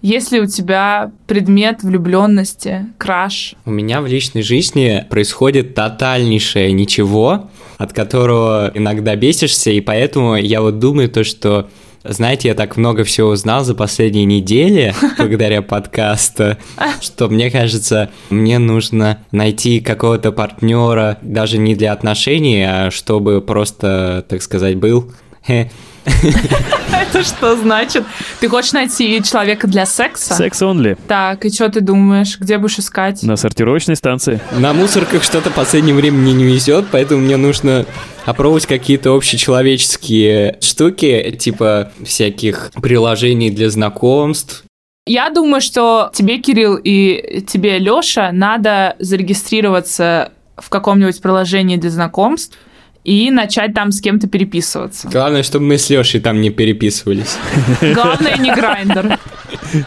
Есть 0.01 0.31
ли 0.31 0.39
у 0.39 0.47
тебя 0.47 1.11
предмет 1.27 1.83
влюбленности, 1.83 2.87
краш? 2.97 3.53
У 3.65 3.71
меня 3.71 4.01
в 4.01 4.07
личной 4.07 4.41
жизни 4.41 5.05
происходит 5.09 5.75
тотальнейшее 5.75 6.71
ничего, 6.71 7.49
от 7.77 7.93
которого 7.93 8.71
иногда 8.73 9.15
бесишься, 9.15 9.69
и 9.69 9.79
поэтому 9.79 10.35
я 10.35 10.61
вот 10.61 10.79
думаю 10.79 11.09
то, 11.09 11.23
что 11.23 11.69
знаете, 12.03 12.47
я 12.47 12.55
так 12.55 12.77
много 12.77 13.03
всего 13.03 13.29
узнал 13.29 13.63
за 13.63 13.75
последние 13.75 14.25
недели 14.25 14.95
благодаря 15.17 15.61
подкасту, 15.61 16.57
что 16.99 17.29
мне 17.29 17.51
кажется, 17.51 18.09
мне 18.29 18.57
нужно 18.57 19.19
найти 19.31 19.81
какого-то 19.81 20.31
партнера 20.31 21.19
даже 21.21 21.59
не 21.59 21.75
для 21.75 21.93
отношений, 21.93 22.63
а 22.63 22.89
чтобы 22.89 23.41
просто, 23.41 24.25
так 24.27 24.41
сказать, 24.41 24.77
был. 24.77 25.11
Хе. 25.45 25.71
Это 26.05 27.23
что 27.23 27.55
значит? 27.55 28.03
Ты 28.39 28.47
хочешь 28.47 28.73
найти 28.73 29.21
человека 29.23 29.67
для 29.67 29.85
секса? 29.85 30.33
Секс 30.33 30.61
only. 30.61 30.97
Так, 31.07 31.45
и 31.45 31.51
что 31.51 31.69
ты 31.69 31.81
думаешь? 31.81 32.39
Где 32.39 32.57
будешь 32.57 32.79
искать? 32.79 33.23
На 33.23 33.35
сортировочной 33.35 33.95
станции. 33.95 34.39
На 34.57 34.73
мусорках 34.73 35.23
что-то 35.23 35.49
в 35.49 35.53
последнее 35.53 35.95
время 35.95 36.17
мне 36.17 36.33
не 36.33 36.43
везет, 36.43 36.85
поэтому 36.91 37.21
мне 37.21 37.37
нужно 37.37 37.85
опробовать 38.25 38.65
какие-то 38.65 39.15
общечеловеческие 39.15 40.57
штуки, 40.61 41.35
типа 41.39 41.91
всяких 42.03 42.71
приложений 42.81 43.51
для 43.51 43.69
знакомств. 43.69 44.63
Я 45.07 45.29
думаю, 45.31 45.61
что 45.61 46.11
тебе, 46.13 46.37
Кирилл, 46.37 46.75
и 46.75 47.43
тебе, 47.47 47.79
Лёша, 47.79 48.31
надо 48.31 48.95
зарегистрироваться 48.99 50.31
в 50.57 50.69
каком-нибудь 50.69 51.19
приложении 51.21 51.77
для 51.77 51.89
знакомств 51.89 52.57
и 53.03 53.31
начать 53.31 53.73
там 53.73 53.91
с 53.91 54.01
кем-то 54.01 54.27
переписываться. 54.27 55.09
Главное, 55.09 55.43
чтобы 55.43 55.65
мы 55.65 55.77
с 55.77 55.89
Лешей 55.89 56.19
там 56.19 56.41
не 56.41 56.49
переписывались. 56.49 57.37
Главное, 57.81 58.37
не 58.37 58.53
грайндер. 58.53 59.17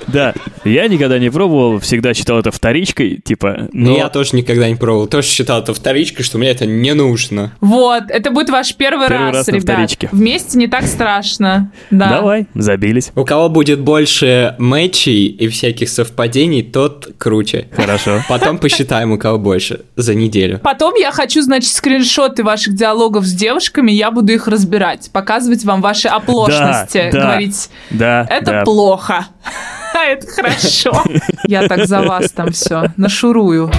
Да, 0.06 0.34
я 0.64 0.88
никогда 0.88 1.18
не 1.18 1.30
пробовал, 1.30 1.78
всегда 1.78 2.14
считал 2.14 2.38
это 2.38 2.50
вторичкой, 2.50 3.20
типа, 3.24 3.68
Но 3.72 3.96
я 3.96 4.08
тоже 4.08 4.36
никогда 4.36 4.68
не 4.68 4.76
пробовал. 4.76 5.06
Тоже 5.06 5.28
считал 5.28 5.60
это 5.60 5.74
вторичкой, 5.74 6.24
что 6.24 6.38
мне 6.38 6.50
это 6.50 6.66
не 6.66 6.94
нужно. 6.94 7.52
Вот, 7.60 8.04
это 8.08 8.30
будет 8.30 8.50
ваш 8.50 8.74
первый, 8.74 9.08
Первый 9.08 9.32
раз 9.32 9.46
на 9.46 9.52
ребят. 9.52 9.90
Вместе 10.12 10.58
не 10.58 10.66
так 10.66 10.84
страшно. 10.86 11.70
Да. 11.90 12.08
Давай, 12.08 12.46
забились. 12.54 13.12
У 13.14 13.24
кого 13.24 13.48
будет 13.48 13.80
больше 13.80 14.54
матчей 14.58 15.26
и 15.26 15.48
всяких 15.48 15.88
совпадений, 15.88 16.62
тот 16.62 17.08
круче. 17.18 17.68
Хорошо. 17.74 18.22
Потом 18.28 18.58
посчитаем, 18.58 19.12
у 19.12 19.18
кого 19.18 19.38
больше 19.38 19.80
за 19.96 20.14
неделю. 20.14 20.58
Потом 20.62 20.94
я 20.94 21.12
хочу, 21.12 21.42
значит, 21.42 21.70
скриншоты 21.72 22.42
ваших 22.44 22.74
диалогов 22.74 23.24
с 23.24 23.32
девушками, 23.32 23.92
я 23.92 24.10
буду 24.10 24.32
их 24.32 24.48
разбирать, 24.48 25.10
показывать 25.12 25.64
вам 25.64 25.80
ваши 25.80 26.08
оплошности, 26.08 27.10
Да, 27.10 27.10
да. 27.10 27.22
говорить, 27.22 27.70
Да, 27.90 28.26
это 28.30 28.50
да. 28.50 28.64
плохо, 28.64 29.26
это 29.94 30.26
хорошо. 30.26 30.92
Я 31.48 31.66
так 31.68 31.86
за 31.86 32.02
вас 32.02 32.30
там 32.30 32.52
все 32.52 32.92
нашурую. 32.96 33.70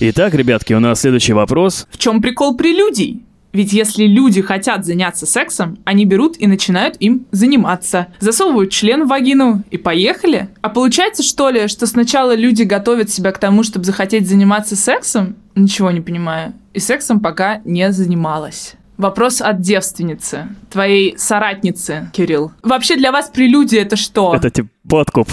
Итак, 0.00 0.34
ребятки, 0.34 0.72
у 0.72 0.80
нас 0.80 1.00
следующий 1.00 1.34
вопрос. 1.34 1.86
В 1.90 1.98
чем 1.98 2.22
прикол 2.22 2.56
прелюдий? 2.56 3.22
Ведь 3.52 3.72
если 3.72 4.04
люди 4.06 4.42
хотят 4.42 4.86
заняться 4.86 5.26
сексом, 5.26 5.78
они 5.84 6.04
берут 6.04 6.36
и 6.38 6.46
начинают 6.46 6.96
им 7.00 7.26
заниматься. 7.32 8.06
Засовывают 8.20 8.70
член 8.70 9.04
в 9.04 9.08
вагину 9.08 9.62
и 9.70 9.76
поехали. 9.76 10.48
А 10.62 10.68
получается, 10.68 11.22
что 11.22 11.50
ли, 11.50 11.66
что 11.66 11.86
сначала 11.86 12.34
люди 12.34 12.62
готовят 12.62 13.10
себя 13.10 13.32
к 13.32 13.38
тому, 13.38 13.64
чтобы 13.64 13.84
захотеть 13.84 14.28
заниматься 14.28 14.76
сексом? 14.76 15.34
Ничего 15.56 15.90
не 15.90 16.00
понимаю. 16.00 16.52
И 16.74 16.78
сексом 16.78 17.18
пока 17.18 17.60
не 17.64 17.90
занималась. 17.90 18.74
Вопрос 19.00 19.40
от 19.40 19.62
девственницы, 19.62 20.48
твоей 20.70 21.16
соратницы, 21.16 22.10
Кирилл. 22.12 22.52
Вообще 22.62 22.96
для 22.96 23.12
вас 23.12 23.30
прелюдия 23.30 23.80
это 23.80 23.96
что? 23.96 24.34
Это 24.34 24.50
типа 24.50 24.68
подкуп. 24.86 25.30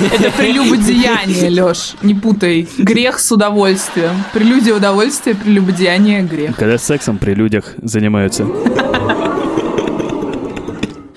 Это 0.00 0.32
прелюбодеяние, 0.32 1.50
Лёш, 1.50 1.92
не 2.02 2.16
путай. 2.16 2.66
Грех 2.76 3.20
с 3.20 3.30
удовольствием. 3.30 4.24
Прелюдия 4.32 4.74
удовольствия, 4.74 5.36
прелюбодеяние 5.36 6.22
грех. 6.22 6.56
Когда 6.56 6.76
сексом 6.76 7.18
при 7.18 7.34
людях 7.34 7.74
занимаются. 7.80 8.44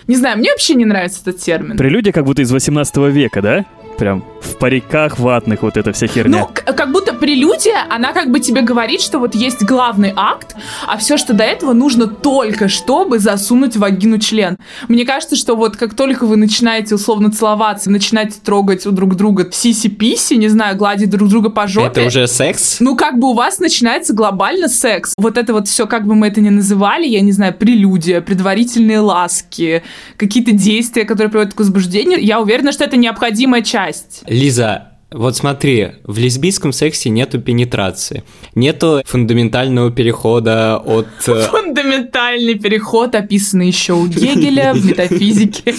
Не 0.05 0.15
знаю, 0.15 0.37
мне 0.37 0.51
вообще 0.51 0.75
не 0.75 0.85
нравится 0.85 1.21
этот 1.21 1.39
термин. 1.39 1.75
Прелюдия 1.75 2.13
как 2.13 2.25
будто 2.25 2.43
из 2.43 2.51
18 2.51 2.97
века, 2.97 3.41
да? 3.41 3.65
Прям 3.97 4.23
в 4.41 4.57
париках 4.57 5.17
ватных 5.17 5.63
вот 5.63 5.75
эта 5.75 5.91
вся 5.91 6.05
херня. 6.05 6.41
Ну, 6.41 6.73
как 6.73 6.91
будто 6.91 7.06
прелюдия, 7.17 7.85
она 7.89 8.13
как 8.13 8.31
бы 8.31 8.39
тебе 8.39 8.61
говорит, 8.61 9.01
что 9.01 9.19
вот 9.19 9.35
есть 9.35 9.63
главный 9.63 10.13
акт, 10.15 10.55
а 10.85 10.97
все, 10.97 11.17
что 11.17 11.33
до 11.33 11.43
этого, 11.43 11.73
нужно 11.73 12.07
только 12.07 12.67
чтобы 12.67 13.19
засунуть 13.19 13.75
в 13.75 13.79
вагину 13.79 14.17
член. 14.19 14.57
Мне 14.87 15.05
кажется, 15.05 15.35
что 15.35 15.55
вот 15.55 15.77
как 15.77 15.93
только 15.93 16.25
вы 16.25 16.37
начинаете 16.37 16.95
условно 16.95 17.31
целоваться, 17.31 17.89
начинаете 17.89 18.35
трогать 18.43 18.85
у 18.85 18.91
друг 18.91 19.15
друга 19.15 19.47
сиси-писи, 19.51 20.35
не 20.35 20.47
знаю, 20.47 20.77
гладить 20.77 21.09
друг 21.09 21.29
друга 21.29 21.49
по 21.49 21.67
жопе, 21.67 21.87
Это 22.01 22.07
уже 22.07 22.27
секс? 22.27 22.77
ну, 22.79 22.95
как 22.95 23.19
бы 23.19 23.29
у 23.29 23.33
вас 23.33 23.59
начинается 23.59 24.13
глобально 24.13 24.67
секс. 24.67 25.13
Вот 25.17 25.37
это 25.37 25.53
вот 25.53 25.67
все, 25.67 25.87
как 25.87 26.05
бы 26.05 26.15
мы 26.15 26.27
это 26.27 26.41
ни 26.41 26.49
называли, 26.49 27.05
я 27.07 27.21
не 27.21 27.31
знаю, 27.31 27.53
прелюдия, 27.53 28.21
предварительные 28.21 28.99
ласки, 28.99 29.83
какие-то 30.17 30.51
действия, 30.51 31.03
которые 31.05 31.29
приводят 31.29 31.53
к 31.53 31.59
возбуждению, 31.59 32.23
я 32.23 32.39
уверена, 32.41 32.71
что 32.71 32.83
это 32.83 32.97
необходимая 32.97 33.61
часть. 33.61 34.23
Лиза, 34.27 34.91
вот 35.09 35.37
смотри, 35.37 35.91
в 36.03 36.17
лесбийском 36.17 36.73
сексе 36.73 37.09
нету 37.09 37.39
пенетрации, 37.39 38.23
нету 38.55 39.01
фундаментального 39.05 39.89
перехода 39.89 40.77
от... 40.77 41.07
э, 41.27 41.47
Фундаментальный 41.49 42.55
переход, 42.55 43.15
описанный 43.15 43.67
еще 43.67 43.93
у 43.93 44.05
Гегеля 44.05 44.73
в 44.73 44.85
метафизике, 44.85 45.75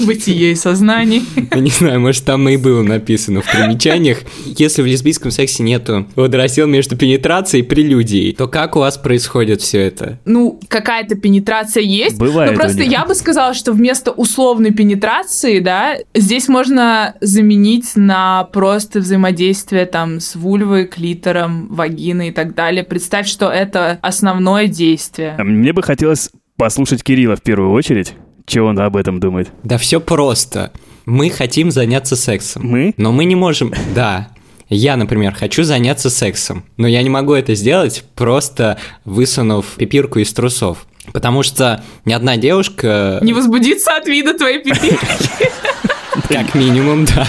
бытие 0.00 0.52
и 0.52 0.54
сознание. 0.56 1.22
Я 1.54 1.60
не 1.60 1.70
знаю, 1.70 2.00
может 2.00 2.24
там 2.24 2.48
и 2.48 2.56
было 2.56 2.82
написано 2.82 3.40
в 3.40 3.50
примечаниях. 3.50 4.22
Если 4.46 4.82
в 4.82 4.86
лесбийском 4.86 5.30
сексе 5.30 5.62
нету 5.62 6.08
водораздел 6.16 6.66
между 6.66 6.96
пенетрацией 6.96 7.62
и 7.62 7.66
прелюдией, 7.66 8.32
то 8.32 8.48
как 8.48 8.74
у 8.74 8.80
вас 8.80 8.98
происходит 8.98 9.60
все 9.60 9.78
это? 9.78 10.18
Ну, 10.24 10.58
какая-то 10.66 11.14
пенетрация 11.14 11.84
есть. 11.84 12.18
Бывает 12.18 12.50
Но 12.50 12.56
у 12.56 12.60
просто 12.60 12.82
я 12.82 13.04
бы 13.04 13.14
сказала, 13.14 13.54
что 13.54 13.72
вместо 13.72 14.10
условной 14.10 14.72
пенетрации, 14.72 15.60
да, 15.60 15.98
здесь 16.14 16.48
можно 16.48 17.14
заменить 17.20 17.92
на 17.94 18.48
просто 18.52 18.71
взаимодействие 18.80 19.86
там 19.86 20.20
с 20.20 20.34
вульвой, 20.34 20.86
клитором, 20.86 21.68
вагиной 21.68 22.28
и 22.28 22.32
так 22.32 22.54
далее. 22.54 22.84
Представь, 22.84 23.26
что 23.26 23.50
это 23.50 23.98
основное 24.02 24.66
действие. 24.68 25.36
А 25.38 25.44
Мне 25.44 25.72
бы 25.72 25.82
хотелось 25.82 26.30
послушать 26.56 27.02
Кирилла 27.02 27.36
в 27.36 27.42
первую 27.42 27.72
очередь. 27.72 28.14
Чего 28.46 28.68
он 28.68 28.78
об 28.78 28.96
этом 28.96 29.20
думает? 29.20 29.50
Да 29.62 29.78
все 29.78 30.00
просто. 30.00 30.72
Мы 31.06 31.30
хотим 31.30 31.70
заняться 31.70 32.16
сексом. 32.16 32.66
Мы? 32.66 32.94
Но 32.96 33.12
мы 33.12 33.24
не 33.24 33.34
можем... 33.34 33.72
Да. 33.94 34.28
Я, 34.68 34.96
например, 34.96 35.34
хочу 35.34 35.64
заняться 35.64 36.08
сексом, 36.08 36.64
но 36.78 36.86
я 36.86 37.02
не 37.02 37.10
могу 37.10 37.34
это 37.34 37.54
сделать, 37.54 38.04
просто 38.14 38.78
высунув 39.04 39.66
пипирку 39.76 40.18
из 40.18 40.32
трусов. 40.32 40.86
Потому 41.12 41.42
что 41.42 41.82
ни 42.04 42.12
одна 42.12 42.36
девушка, 42.38 43.18
Не 43.22 43.34
возбудиться 43.34 43.94
от 43.96 44.06
вида 44.06 44.32
твоей 44.34 44.62
пипи. 44.62 44.96
как 46.28 46.54
минимум, 46.54 47.04
да, 47.06 47.26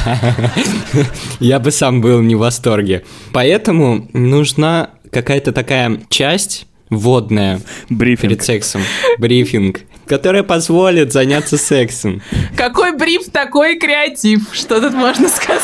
я 1.39 1.59
бы 1.59 1.71
сам 1.71 2.01
был 2.01 2.21
не 2.21 2.35
в 2.35 2.39
восторге. 2.39 3.03
Поэтому 3.31 4.07
нужна 4.13 4.89
какая-то 5.11 5.51
такая 5.51 6.01
часть 6.09 6.67
вводная 6.89 7.61
Брифинг. 7.89 8.21
перед 8.21 8.43
сексом, 8.43 8.81
брифинг. 9.17 9.81
которая 10.05 10.43
позволит 10.43 11.13
заняться 11.13 11.57
сексом. 11.57 12.21
Какой 12.55 12.95
бриф, 12.97 13.29
такой 13.31 13.77
креатив. 13.79 14.41
Что 14.51 14.81
тут 14.81 14.93
можно 14.93 15.27
сказать? 15.29 15.61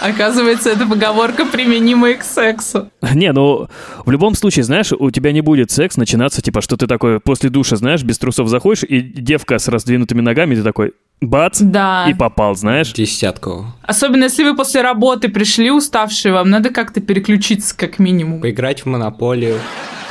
Оказывается, 0.00 0.70
эта 0.70 0.86
поговорка 0.86 1.44
применима 1.44 2.10
и 2.10 2.14
к 2.14 2.22
сексу. 2.22 2.88
Не, 3.14 3.32
ну, 3.32 3.68
в 4.06 4.10
любом 4.10 4.34
случае, 4.34 4.62
знаешь, 4.62 4.92
у 4.92 5.10
тебя 5.10 5.32
не 5.32 5.40
будет 5.40 5.72
секс 5.72 5.96
начинаться, 5.96 6.40
типа, 6.40 6.60
что 6.60 6.76
ты 6.76 6.86
такой 6.86 7.18
после 7.18 7.50
душа, 7.50 7.76
знаешь, 7.76 8.04
без 8.04 8.16
трусов 8.18 8.48
заходишь, 8.48 8.84
и 8.84 9.00
девка 9.00 9.58
с 9.58 9.66
раздвинутыми 9.66 10.20
ногами, 10.20 10.54
ты 10.54 10.62
такой, 10.62 10.92
бац, 11.20 11.60
Да. 11.60 12.06
и 12.08 12.14
попал, 12.14 12.54
знаешь. 12.54 12.92
Десятку. 12.92 13.66
Особенно, 13.82 14.24
если 14.24 14.44
вы 14.44 14.54
после 14.56 14.82
работы 14.82 15.28
пришли 15.28 15.70
уставшие, 15.70 16.32
вам 16.32 16.50
надо 16.50 16.70
как-то 16.70 17.00
переключиться 17.00 17.76
как 17.76 17.98
минимум. 17.98 18.40
Поиграть 18.40 18.82
в 18.82 18.86
монополию. 18.86 19.58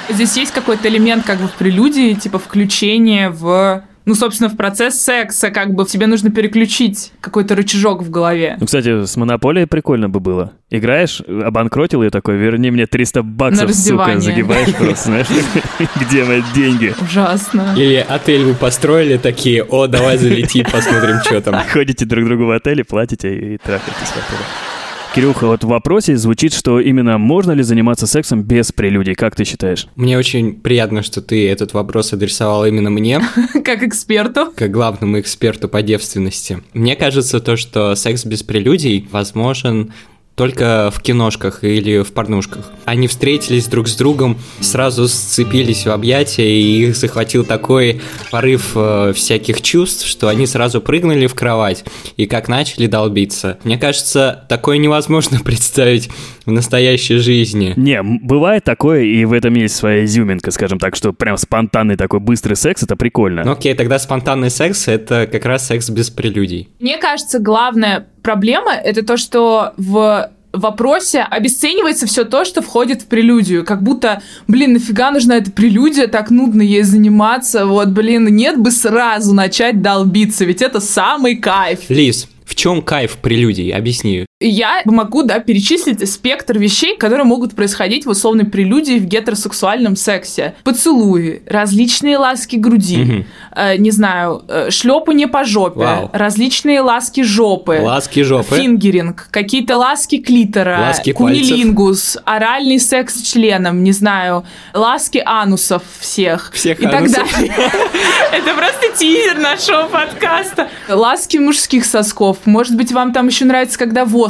Здесь 0.10 0.38
есть 0.38 0.52
какой-то 0.54 0.88
элемент 0.88 1.26
как 1.26 1.39
бы 1.39 1.48
в 1.48 1.54
прелюдии, 1.54 2.13
типа 2.13 2.39
включение 2.39 3.30
в... 3.30 3.84
Ну, 4.08 4.15
собственно, 4.15 4.50
в 4.50 4.56
процесс 4.56 5.02
секса, 5.02 5.52
как 5.52 5.74
бы 5.74 5.84
тебе 5.84 6.08
нужно 6.08 6.32
переключить 6.32 7.12
какой-то 7.20 7.56
рычажок 7.56 8.02
в 8.02 8.10
голове. 8.10 8.56
Ну, 8.58 8.65
кстати, 8.65 9.06
с 9.06 9.17
Монополией 9.17 9.67
прикольно 9.67 10.08
бы 10.08 10.22
было. 10.22 10.54
Играешь, 10.70 11.20
обанкротил 11.20 12.04
и 12.04 12.10
такой, 12.10 12.38
верни 12.38 12.72
мне 12.72 12.88
300 12.88 13.22
баксов, 13.22 13.76
сука, 13.76 14.17
загибаешь 14.22 14.74
просто, 14.76 15.08
знаешь, 15.08 15.28
где 15.98 16.24
мои 16.24 16.41
деньги. 16.56 16.96
Ужасно. 17.02 17.76
Или 17.76 18.06
отель 18.08 18.46
вы 18.46 18.54
построили 18.54 19.17
такие, 19.17 19.62
о, 19.65 19.88
давай 19.88 20.17
залети, 20.17 20.63
посмотрим, 20.63 21.20
что 21.26 21.41
там. 21.41 21.62
Ходите 21.67 22.06
друг 22.06 22.24
другу 22.24 22.46
в 22.46 22.52
отеле, 22.52 22.86
платите 22.86 23.36
и 23.36 23.58
трахаетесь 23.58 24.08
в 24.08 24.17
отеле. 24.17 24.77
Кирюха, 25.18 25.48
вот 25.48 25.64
в 25.64 25.68
вопросе 25.68 26.16
звучит, 26.16 26.54
что 26.54 26.80
именно 26.80 27.18
можно 27.18 27.52
ли 27.54 27.64
заниматься 27.64 28.06
сексом 28.06 28.44
без 28.44 28.72
прелюдий, 28.72 29.16
как 29.16 29.36
ты 29.36 29.46
считаешь? 29.46 29.88
Мне 29.96 30.16
очень 30.16 30.54
приятно, 30.54 31.02
что 31.02 31.24
ты 31.24 31.50
этот 31.50 31.74
вопрос 31.74 32.14
адресовал 32.14 32.68
именно 32.68 32.92
мне, 32.92 33.20
Как 33.66 33.82
эксперту. 33.82 34.54
как 34.56 34.70
главному 34.70 35.20
эксперту 35.20 35.70
по 35.70 35.82
девственности. 35.82 36.62
Мне 36.74 36.96
кажется, 36.96 37.40
то, 37.40 37.58
что 37.58 37.96
секс 37.96 38.26
без 38.26 38.44
прелюдий 38.44 39.08
возможен 39.12 39.92
только 40.38 40.91
в 40.93 41.02
киношках 41.02 41.63
или 41.63 42.04
в 42.04 42.13
порнушках. 42.13 42.71
Они 42.86 43.08
встретились 43.08 43.65
друг 43.65 43.88
с 43.88 43.95
другом, 43.95 44.38
сразу 44.60 45.08
сцепились 45.08 45.88
в 45.88 45.89
объятия, 45.89 46.47
и 46.47 46.86
их 46.86 46.95
захватил 46.95 47.43
такой 47.43 48.02
порыв 48.30 48.73
э, 48.76 49.13
всяких 49.15 49.63
чувств, 49.63 50.06
что 50.06 50.28
они 50.28 50.45
сразу 50.45 50.80
прыгнули 50.80 51.26
в 51.26 51.34
кровать 51.34 51.84
и 52.17 52.28
как 52.28 52.50
начали 52.50 52.86
долбиться. 52.86 53.58
Мне 53.63 53.80
кажется, 53.80 54.45
такое 54.47 54.78
невозможно 54.78 55.39
представить 55.43 56.08
в 56.48 56.52
настоящей 56.52 57.18
жизни. 57.18 57.74
Не, 57.76 58.02
бывает 58.02 58.64
такое, 58.64 59.04
и 59.04 59.26
в 59.26 59.34
этом 59.34 59.54
есть 59.54 59.76
своя 59.76 60.06
изюминка, 60.06 60.50
скажем 60.52 60.80
так, 60.80 60.96
что 60.96 61.14
прям 61.14 61.38
спонтанный 61.38 61.98
такой 61.98 62.20
быстрый 62.20 62.56
секс, 62.56 62.82
это 62.82 62.96
прикольно. 62.96 63.44
Ну 63.44 63.52
окей, 63.52 63.76
тогда 63.76 64.00
спонтанный 64.00 64.50
секс– 64.50 64.88
это 64.88 65.28
как 65.32 65.46
раз 65.46 65.68
секс 65.68 65.90
без 65.90 66.10
прелюдий. 66.10 66.70
Мне 66.80 66.98
кажется, 66.98 67.40
главная 67.40 68.08
проблема 68.24 68.72
это 68.74 69.06
то, 69.06 69.18
что 69.18 69.74
в 69.78 70.32
вопросе 70.54 71.22
обесценивается 71.22 72.08
все 72.08 72.24
то, 72.24 72.46
что 72.46 72.62
входит 72.62 73.04
в 73.04 73.08
прелюдию. 73.08 73.66
Как 73.66 73.84
будто, 73.84 74.22
блин, 74.48 74.74
нафига 74.74 75.12
нужна 75.12 75.38
эта 75.38 75.52
прелюдия, 75.52 76.08
так 76.08 76.30
нудно 76.32 76.62
ей 76.62 76.84
заниматься. 76.84 77.66
Вот, 77.66 77.90
блин, 77.90 78.34
нет 78.34 78.58
бы 78.58 78.72
сразу 78.72 79.34
начать 79.34 79.82
долбиться, 79.82 80.46
ведь 80.46 80.62
это 80.62 80.80
самый 80.80 81.36
кайф. 81.36 81.82
Лиз, 81.90 82.28
в 82.46 82.56
чем 82.56 82.82
кайф 82.82 83.18
прелюдий? 83.18 83.72
Объясни. 83.72 84.26
Я 84.39 84.84
могу, 84.86 85.23
да, 85.23 85.39
перечислить 85.39 86.08
спектр 86.08 86.60
вещей, 86.60 86.95
которые 86.95 87.26
могут 87.26 87.56
происходить 87.56 88.06
в 88.06 88.10
условной 88.10 88.45
прелюдии 88.45 89.00
в 89.00 89.06
гетеросексуальном 89.06 89.95
сексе. 89.95 90.54
Поцелуи, 90.63 91.41
различные 91.47 92.19
ласки 92.19 92.56
груди, 92.56 93.26
э, 93.56 93.78
не 93.78 93.89
знаю, 93.89 94.43
э, 94.47 94.69
шлепанье 94.69 95.28
по 95.28 95.43
жопе, 95.43 95.80
Вау. 95.80 96.10
различные 96.13 96.82
ласки 96.82 97.23
жопы. 97.23 97.80
Ласки 97.82 98.21
жопы. 98.21 98.58
Фингеринг, 98.58 99.28
какие-то 99.32 99.76
ласки 99.76 100.19
клитора, 100.19 100.82
Ласки 100.82 101.13
кунилингус, 101.13 102.19
оральный 102.23 102.80
секс 102.80 103.15
с 103.15 103.21
членом, 103.23 103.84
не 103.84 103.91
знаю, 103.91 104.45
ласки 104.76 105.19
анусов 105.26 105.82
всех. 106.00 106.52
Всех 106.54 106.80
и 106.80 106.86
анусов. 106.86 107.28
так 107.28 107.32
далее. 107.32 107.71
Это 108.32 108.54
просто 108.54 108.95
тизер 108.95 109.39
нашего 109.39 109.88
подкаста. 109.88 110.67
Ласки 110.88 111.38
мужских 111.38 111.86
сосков. 111.86 112.38
Может 112.45 112.76
быть, 112.76 112.91
вам 112.91 113.13
там 113.13 113.26
еще 113.30 113.43
нравится, 113.45 113.80
когда 113.80 114.06
воск 114.06 114.27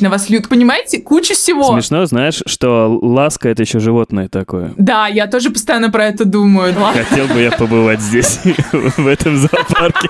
на 0.00 0.10
вас 0.10 0.28
льют. 0.28 0.48
Понимаете? 0.48 1.00
Куча 1.00 1.34
всего. 1.34 1.72
Смешно, 1.72 2.04
знаешь, 2.06 2.42
что 2.46 2.98
ласка 3.00 3.48
это 3.48 3.62
еще 3.62 3.78
животное 3.78 4.28
такое. 4.28 4.72
Да, 4.76 5.06
я 5.06 5.26
тоже 5.26 5.50
постоянно 5.50 5.90
про 5.90 6.06
это 6.06 6.24
думаю. 6.24 6.74
Хотел 6.92 7.26
бы 7.26 7.40
я 7.40 7.50
побывать 7.50 8.00
здесь, 8.00 8.40
в 8.72 9.06
этом 9.06 9.36
зоопарке. 9.36 10.08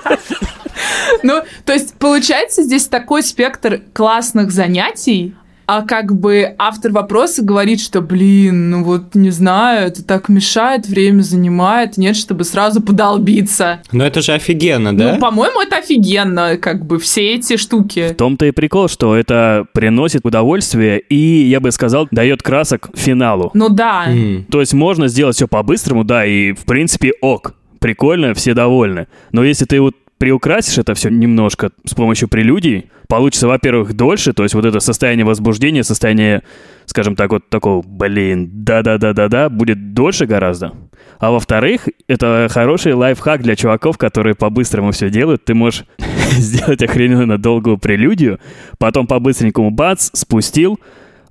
Ну, 1.21 1.41
то 1.65 1.73
есть, 1.73 1.93
получается, 1.95 2.63
здесь 2.63 2.87
такой 2.87 3.23
спектр 3.23 3.81
классных 3.93 4.51
занятий, 4.51 5.35
а 5.65 5.81
как 5.81 6.15
бы 6.19 6.53
автор 6.57 6.91
вопроса 6.91 7.43
говорит, 7.43 7.81
что, 7.81 8.01
блин, 8.01 8.69
ну 8.69 8.83
вот 8.83 9.15
не 9.15 9.29
знаю, 9.29 9.87
это 9.87 10.03
так 10.03 10.29
мешает, 10.29 10.87
время 10.87 11.21
занимает, 11.21 11.97
нет, 11.97 12.15
чтобы 12.15 12.43
сразу 12.43 12.81
подолбиться. 12.81 13.81
Ну 13.91 14.03
это 14.03 14.21
же 14.21 14.33
офигенно, 14.33 14.95
да? 14.95 15.13
Ну, 15.13 15.19
по-моему, 15.19 15.61
это 15.61 15.77
офигенно, 15.77 16.57
как 16.57 16.85
бы 16.85 16.99
все 16.99 17.35
эти 17.35 17.57
штуки. 17.57 18.09
В 18.09 18.15
том-то 18.15 18.45
и 18.45 18.51
прикол, 18.51 18.87
что 18.87 19.15
это 19.15 19.65
приносит 19.73 20.25
удовольствие 20.25 20.99
и, 20.99 21.15
я 21.15 21.59
бы 21.59 21.71
сказал, 21.71 22.07
дает 22.11 22.41
красок 22.41 22.89
финалу. 22.95 23.51
Ну 23.53 23.69
да. 23.69 24.05
М. 24.07 24.45
То 24.49 24.59
есть 24.59 24.73
можно 24.73 25.07
сделать 25.07 25.35
все 25.35 25.47
по-быстрому, 25.47 26.03
да, 26.03 26.25
и 26.25 26.53
в 26.53 26.65
принципе 26.65 27.13
ок. 27.21 27.53
Прикольно, 27.79 28.33
все 28.33 28.53
довольны. 28.53 29.07
Но 29.33 29.43
если 29.43 29.65
ты 29.65 29.81
вот 29.81 29.95
приукрасишь 30.23 30.77
это 30.77 30.93
все 30.93 31.09
немножко 31.09 31.71
с 31.83 31.93
помощью 31.93 32.29
прелюдий, 32.29 32.89
получится, 33.09 33.45
во-первых, 33.45 33.93
дольше, 33.93 34.31
то 34.31 34.43
есть 34.43 34.55
вот 34.55 34.63
это 34.63 34.79
состояние 34.79 35.25
возбуждения, 35.25 35.83
состояние, 35.83 36.43
скажем 36.85 37.17
так, 37.17 37.29
вот 37.31 37.49
такого, 37.49 37.83
блин, 37.85 38.49
да-да-да-да-да, 38.63 39.49
будет 39.49 39.93
дольше 39.93 40.25
гораздо. 40.25 40.71
А 41.19 41.29
во-вторых, 41.29 41.89
это 42.07 42.47
хороший 42.49 42.93
лайфхак 42.93 43.41
для 43.43 43.57
чуваков, 43.57 43.97
которые 43.97 44.33
по-быстрому 44.33 44.91
все 44.93 45.09
делают. 45.09 45.43
Ты 45.43 45.55
можешь 45.55 45.83
сделать 46.31 46.81
охрененно 46.81 47.37
долгую 47.37 47.77
прелюдию, 47.77 48.39
потом 48.77 49.07
по-быстренькому 49.07 49.71
бац, 49.71 50.09
спустил, 50.13 50.79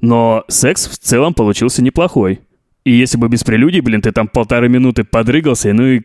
но 0.02 0.44
секс 0.48 0.86
в 0.86 0.98
целом 0.98 1.32
получился 1.32 1.82
неплохой. 1.82 2.40
И 2.84 2.90
если 2.90 3.16
бы 3.16 3.30
без 3.30 3.42
прелюдий, 3.42 3.80
блин, 3.80 4.02
ты 4.02 4.12
там 4.12 4.28
полторы 4.28 4.68
минуты 4.68 5.04
подрыгался, 5.04 5.72
ну 5.72 5.82
и 5.86 6.02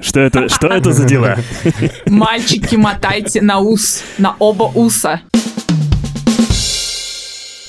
что 0.00 0.20
это, 0.20 0.48
что 0.48 0.66
это 0.68 0.92
за 0.92 1.04
дела? 1.04 1.36
Мальчики, 2.06 2.76
мотайте 2.76 3.40
на 3.40 3.58
ус, 3.58 4.02
на 4.18 4.36
оба 4.38 4.64
уса. 4.74 5.20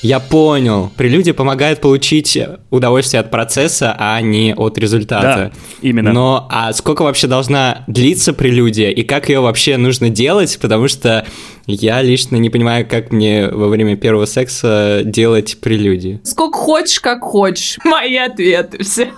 Я 0.01 0.19
понял. 0.19 0.91
Прелюдия 0.95 1.33
помогает 1.33 1.81
получить 1.81 2.37
удовольствие 2.69 3.21
от 3.21 3.31
процесса, 3.31 3.95
а 3.97 4.21
не 4.21 4.53
от 4.55 4.77
результата. 4.77 5.51
Да, 5.51 5.59
именно. 5.81 6.11
Но 6.13 6.47
а 6.51 6.71
сколько 6.73 7.01
вообще 7.01 7.27
должна 7.27 7.83
длиться 7.87 8.33
прелюдия 8.33 8.91
и 8.91 9.03
как 9.03 9.29
ее 9.29 9.39
вообще 9.39 9.77
нужно 9.77 10.09
делать? 10.09 10.57
Потому 10.61 10.87
что 10.87 11.25
я 11.65 12.01
лично 12.01 12.37
не 12.37 12.49
понимаю, 12.49 12.87
как 12.87 13.11
мне 13.11 13.49
во 13.49 13.67
время 13.67 13.97
первого 13.97 14.25
секса 14.25 15.01
делать 15.03 15.59
прелюдии. 15.59 16.21
Сколько 16.23 16.57
хочешь, 16.57 16.99
как 16.99 17.21
хочешь. 17.21 17.77
Мои 17.83 18.15
ответы, 18.17 18.83
все. 18.83 19.09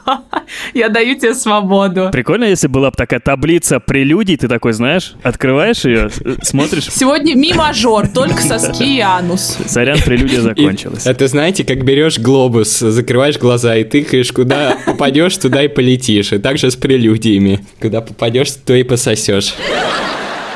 Я 0.73 0.89
даю 0.89 1.15
тебе 1.15 1.33
свободу. 1.35 2.09
Прикольно, 2.11 2.45
если 2.45 2.67
была 2.67 2.89
бы 2.89 2.95
такая 2.95 3.19
таблица 3.19 3.79
прелюдий, 3.79 4.37
ты 4.37 4.47
такой, 4.47 4.73
знаешь, 4.73 5.13
открываешь 5.23 5.83
ее, 5.85 6.09
с- 6.09 6.47
смотришь, 6.47 6.85
Сегодня 6.89 7.35
ми 7.35 7.53
мажор, 7.53 8.07
только 8.07 8.41
соски 8.41 8.97
и 8.97 8.99
анус. 8.99 9.57
сорян, 9.67 9.99
прелюдия 10.03 10.39
И 10.53 10.68
закончилась. 10.69 11.05
это, 11.05 11.27
знаете, 11.27 11.63
как 11.63 11.83
берешь 11.83 12.19
глобус, 12.19 12.79
закрываешь 12.79 13.37
глаза 13.37 13.75
и 13.75 13.83
тыкаешь, 13.83 14.31
куда 14.31 14.77
попадешь, 14.85 15.37
туда 15.37 15.63
и 15.63 15.67
полетишь. 15.67 16.33
И 16.33 16.37
также 16.37 16.71
с 16.71 16.75
прелюдиями. 16.75 17.65
Куда 17.81 18.01
попадешь, 18.01 18.51
то 18.65 18.73
и 18.73 18.83
пососешь. 18.83 19.53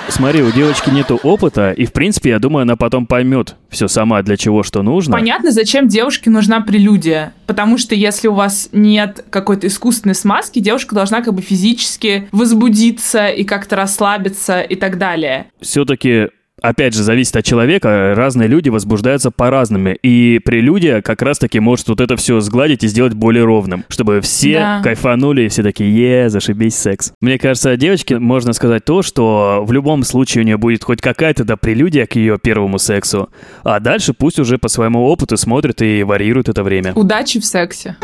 Смотри, 0.09 0.43
у 0.43 0.51
девочки 0.51 0.89
нету 0.89 1.19
опыта, 1.23 1.71
и, 1.71 1.85
в 1.85 1.93
принципе, 1.93 2.31
я 2.31 2.39
думаю, 2.39 2.63
она 2.63 2.75
потом 2.75 3.07
поймет 3.07 3.55
все 3.69 3.87
сама, 3.87 4.21
для 4.21 4.35
чего 4.35 4.61
что 4.61 4.83
нужно. 4.83 5.13
Понятно, 5.13 5.51
зачем 5.51 5.87
девушке 5.87 6.29
нужна 6.29 6.59
прелюдия. 6.59 7.33
Потому 7.47 7.77
что 7.77 7.95
если 7.95 8.27
у 8.27 8.33
вас 8.33 8.69
нет 8.73 9.25
какой-то 9.29 9.67
искусственной 9.67 10.13
смазки, 10.13 10.59
девушка 10.59 10.93
должна 10.93 11.21
как 11.21 11.33
бы 11.33 11.41
физически 11.41 12.27
возбудиться 12.31 13.27
и 13.29 13.43
как-то 13.45 13.77
расслабиться 13.77 14.61
и 14.61 14.75
так 14.75 14.97
далее. 14.97 15.47
Все-таки, 15.61 16.27
опять 16.63 16.95
же, 16.95 17.03
зависит 17.03 17.35
от 17.35 17.45
человека, 17.45 18.13
разные 18.15 18.47
люди 18.47 18.69
возбуждаются 18.69 19.29
по-разному, 19.29 19.89
и 20.01 20.39
прелюдия 20.43 21.01
как 21.01 21.21
раз-таки 21.21 21.59
может 21.59 21.87
вот 21.89 22.01
это 22.01 22.15
все 22.15 22.39
сгладить 22.39 22.83
и 22.83 22.87
сделать 22.87 23.13
более 23.13 23.43
ровным, 23.43 23.83
чтобы 23.89 24.21
все 24.21 24.53
Да. 24.59 24.81
кайфанули 24.83 25.43
и 25.43 25.47
все 25.49 25.61
такие, 25.61 25.93
е, 25.93 26.29
зашибись 26.29 26.75
секс. 26.75 27.11
Мне 27.21 27.37
кажется, 27.37 27.75
девочке 27.77 28.17
можно 28.17 28.53
сказать 28.53 28.85
то, 28.85 29.01
что 29.03 29.63
в 29.65 29.71
любом 29.71 30.03
случае 30.03 30.43
у 30.43 30.45
нее 30.45 30.57
будет 30.57 30.83
хоть 30.83 31.01
какая-то 31.01 31.43
да 31.43 31.57
прелюдия 31.57 32.05
к 32.05 32.15
ее 32.15 32.39
первому 32.41 32.79
сексу, 32.79 33.29
а 33.63 33.79
дальше 33.79 34.13
пусть 34.13 34.39
уже 34.39 34.57
по 34.57 34.69
своему 34.69 35.03
опыту 35.05 35.37
смотрит 35.37 35.81
и 35.81 36.03
варьирует 36.03 36.49
это 36.49 36.63
время. 36.63 36.93
Удачи 36.95 37.39
в 37.39 37.45
сексе. 37.45 37.97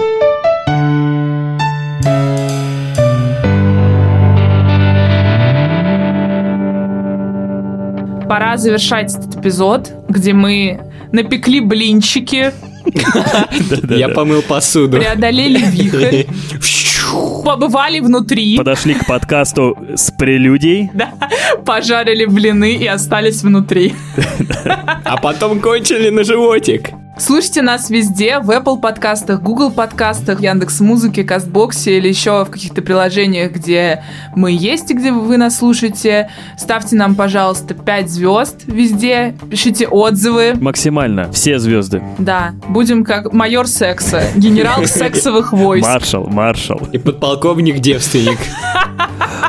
Пора 8.29 8.57
завершать 8.57 9.13
этот 9.15 9.35
эпизод, 9.37 9.91
где 10.07 10.33
мы 10.33 10.79
напекли 11.11 11.59
блинчики, 11.61 12.53
Я 13.89 14.09
помыл 14.09 14.41
посуду. 14.43 14.97
преодолели 14.97 15.59
вихрь, 15.59 16.25
побывали 17.43 17.99
внутри, 17.99 18.55
Подошли 18.57 18.93
к 18.93 19.05
подкасту 19.07 19.75
с 19.95 20.11
прелюдией. 20.11 20.89
да, 20.93 21.09
пожарили 21.65 22.25
блины 22.25 22.75
и 22.75 22.85
остались 22.85 23.41
внутри. 23.43 23.93
А 25.03 25.17
потом 25.17 25.59
кончили 25.59 26.09
на 26.09 26.23
животик. 26.23 26.91
Слушайте 27.19 27.61
нас 27.61 27.89
везде, 27.89 28.39
в 28.39 28.49
Apple 28.49 28.79
подкастах, 28.79 29.41
Google 29.41 29.71
подкастах, 29.71 30.39
Яндекс 30.39 30.79
Музыке, 30.79 31.25
Кастбоксе 31.25 31.97
или 31.97 32.07
еще 32.07 32.45
в 32.45 32.49
каких-то 32.49 32.81
приложениях, 32.81 33.51
где 33.51 34.03
мы 34.37 34.51
есть 34.53 34.89
и 34.89 34.93
где 34.93 35.11
вы 35.11 35.35
нас 35.35 35.57
слушаете. 35.57 36.29
Ставьте 36.57 36.95
нам, 36.95 37.15
пожалуйста, 37.15 37.73
5 37.73 38.09
звезд 38.09 38.63
везде, 38.67 39.35
пишите 39.51 39.85
отзывы. 39.85 40.53
Максимально. 40.59 41.29
Все 41.33 41.59
звезды. 41.59 42.01
Да, 42.17 42.53
будем 42.69 43.03
как 43.03 43.33
майор 43.33 43.67
секса, 43.67 44.23
генерал 44.37 44.85
сексовых 44.85 45.51
войск. 45.51 45.87
Маршал, 45.87 46.25
маршал. 46.27 46.81
И 46.93 46.97
подполковник-девственник. 46.97 48.39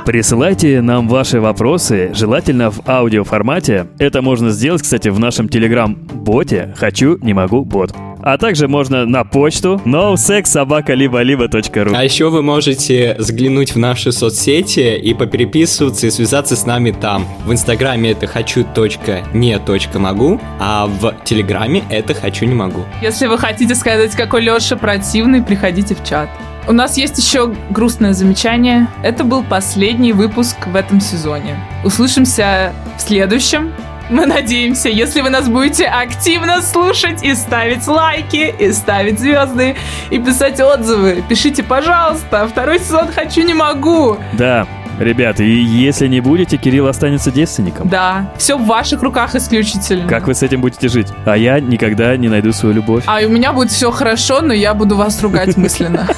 Присылайте 0.06 0.80
нам 0.80 1.08
ваши 1.08 1.40
вопросы, 1.40 2.10
желательно 2.14 2.70
в 2.70 2.80
аудиоформате. 2.88 3.86
Это 3.98 4.22
можно 4.22 4.50
сделать, 4.50 4.82
кстати, 4.82 5.08
в 5.08 5.20
нашем 5.20 5.48
телеграм-боте 5.48 6.74
«Хочу, 6.76 7.18
не 7.18 7.32
могу, 7.34 7.59
бот». 7.64 7.92
А 8.22 8.36
также 8.36 8.68
можно 8.68 9.06
на 9.06 9.24
почту 9.24 9.80
nosexsobaka-либо-либо.ру 9.84 11.94
А 11.94 12.04
еще 12.04 12.28
вы 12.28 12.42
можете 12.42 13.16
заглянуть 13.18 13.74
в 13.74 13.78
наши 13.78 14.12
соцсети 14.12 14.98
и 14.98 15.14
попереписываться 15.14 16.06
и 16.06 16.10
связаться 16.10 16.54
с 16.54 16.66
нами 16.66 16.90
там. 16.90 17.26
В 17.46 17.52
инстаграме 17.52 18.10
это 18.10 18.26
хочу.не.могу, 18.26 20.40
а 20.58 20.86
в 20.86 21.14
телеграме 21.24 21.82
это 21.88 22.12
хочу 22.14 22.44
не 22.44 22.54
могу. 22.54 22.84
Если 23.00 23.26
вы 23.26 23.38
хотите 23.38 23.74
сказать, 23.74 24.14
какой 24.14 24.42
Леша 24.42 24.76
противный, 24.76 25.42
приходите 25.42 25.94
в 25.94 26.04
чат. 26.04 26.28
У 26.68 26.72
нас 26.72 26.98
есть 26.98 27.18
еще 27.18 27.54
грустное 27.70 28.12
замечание. 28.12 28.86
Это 29.02 29.24
был 29.24 29.42
последний 29.42 30.12
выпуск 30.12 30.66
в 30.66 30.76
этом 30.76 31.00
сезоне. 31.00 31.56
Услышимся 31.84 32.74
в 32.98 33.00
следующем. 33.00 33.72
Мы 34.10 34.26
надеемся, 34.26 34.88
если 34.88 35.20
вы 35.20 35.30
нас 35.30 35.48
будете 35.48 35.86
активно 35.86 36.62
слушать 36.62 37.22
и 37.22 37.32
ставить 37.36 37.86
лайки, 37.86 38.52
и 38.58 38.72
ставить 38.72 39.20
звезды, 39.20 39.76
и 40.10 40.18
писать 40.18 40.60
отзывы. 40.60 41.22
Пишите, 41.28 41.62
пожалуйста. 41.62 42.48
Второй 42.48 42.80
сезон 42.80 43.06
хочу, 43.14 43.42
не 43.42 43.54
могу. 43.54 44.16
Да, 44.32 44.66
ребята, 44.98 45.44
и 45.44 45.50
если 45.52 46.08
не 46.08 46.20
будете, 46.20 46.56
Кирилл 46.56 46.88
останется 46.88 47.30
девственником. 47.30 47.88
Да, 47.88 48.32
все 48.36 48.58
в 48.58 48.66
ваших 48.66 49.00
руках 49.02 49.36
исключительно. 49.36 50.08
Как 50.08 50.26
вы 50.26 50.34
с 50.34 50.42
этим 50.42 50.60
будете 50.60 50.88
жить? 50.88 51.06
А 51.24 51.36
я 51.36 51.60
никогда 51.60 52.16
не 52.16 52.28
найду 52.28 52.52
свою 52.52 52.74
любовь. 52.74 53.04
А 53.06 53.22
и 53.22 53.26
у 53.26 53.28
меня 53.30 53.52
будет 53.52 53.70
все 53.70 53.92
хорошо, 53.92 54.40
но 54.40 54.52
я 54.52 54.74
буду 54.74 54.96
вас 54.96 55.22
ругать 55.22 55.56
мысленно. 55.56 56.08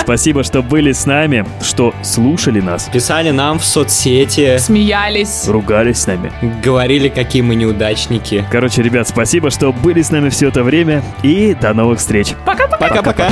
Спасибо, 0.00 0.42
что 0.42 0.62
были 0.62 0.92
с 0.92 1.06
нами, 1.06 1.44
что 1.62 1.94
слушали 2.02 2.60
нас, 2.60 2.88
Писали 2.92 3.30
нам 3.30 3.58
в 3.58 3.64
соцсети, 3.64 4.58
Смеялись. 4.58 5.46
ругались 5.48 5.98
с 6.02 6.06
нами. 6.06 6.32
говорили, 6.64 7.08
какие 7.08 7.42
мы 7.42 7.54
неудачники. 7.54 8.44
Короче, 8.50 8.82
ребят, 8.82 9.08
спасибо, 9.08 9.50
что 9.50 9.72
были 9.72 10.02
с 10.02 10.10
нами 10.10 10.28
все 10.28 10.48
это 10.48 10.62
время. 10.62 11.02
И 11.22 11.54
до 11.60 11.72
новых 11.74 11.98
встреч. 11.98 12.34
Пока-пока. 12.44 12.88
Пока-пока. 12.88 13.30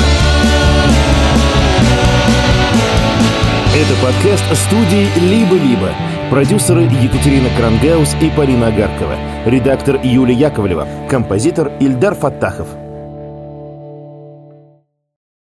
Это 3.72 3.94
подкаст 4.02 4.44
студии 4.66 5.08
«Либо-либо». 5.20 5.90
Продюсеры 6.28 6.82
Екатерина 6.82 7.48
Крангаус 7.56 8.14
и 8.20 8.30
Полина 8.36 8.68
Агаркова. 8.68 9.14
Редактор 9.46 9.98
Юлия 10.02 10.34
Яковлева. 10.34 10.86
Композитор 11.08 11.72
Ильдар 11.80 12.14
Фаттахов. 12.14 12.68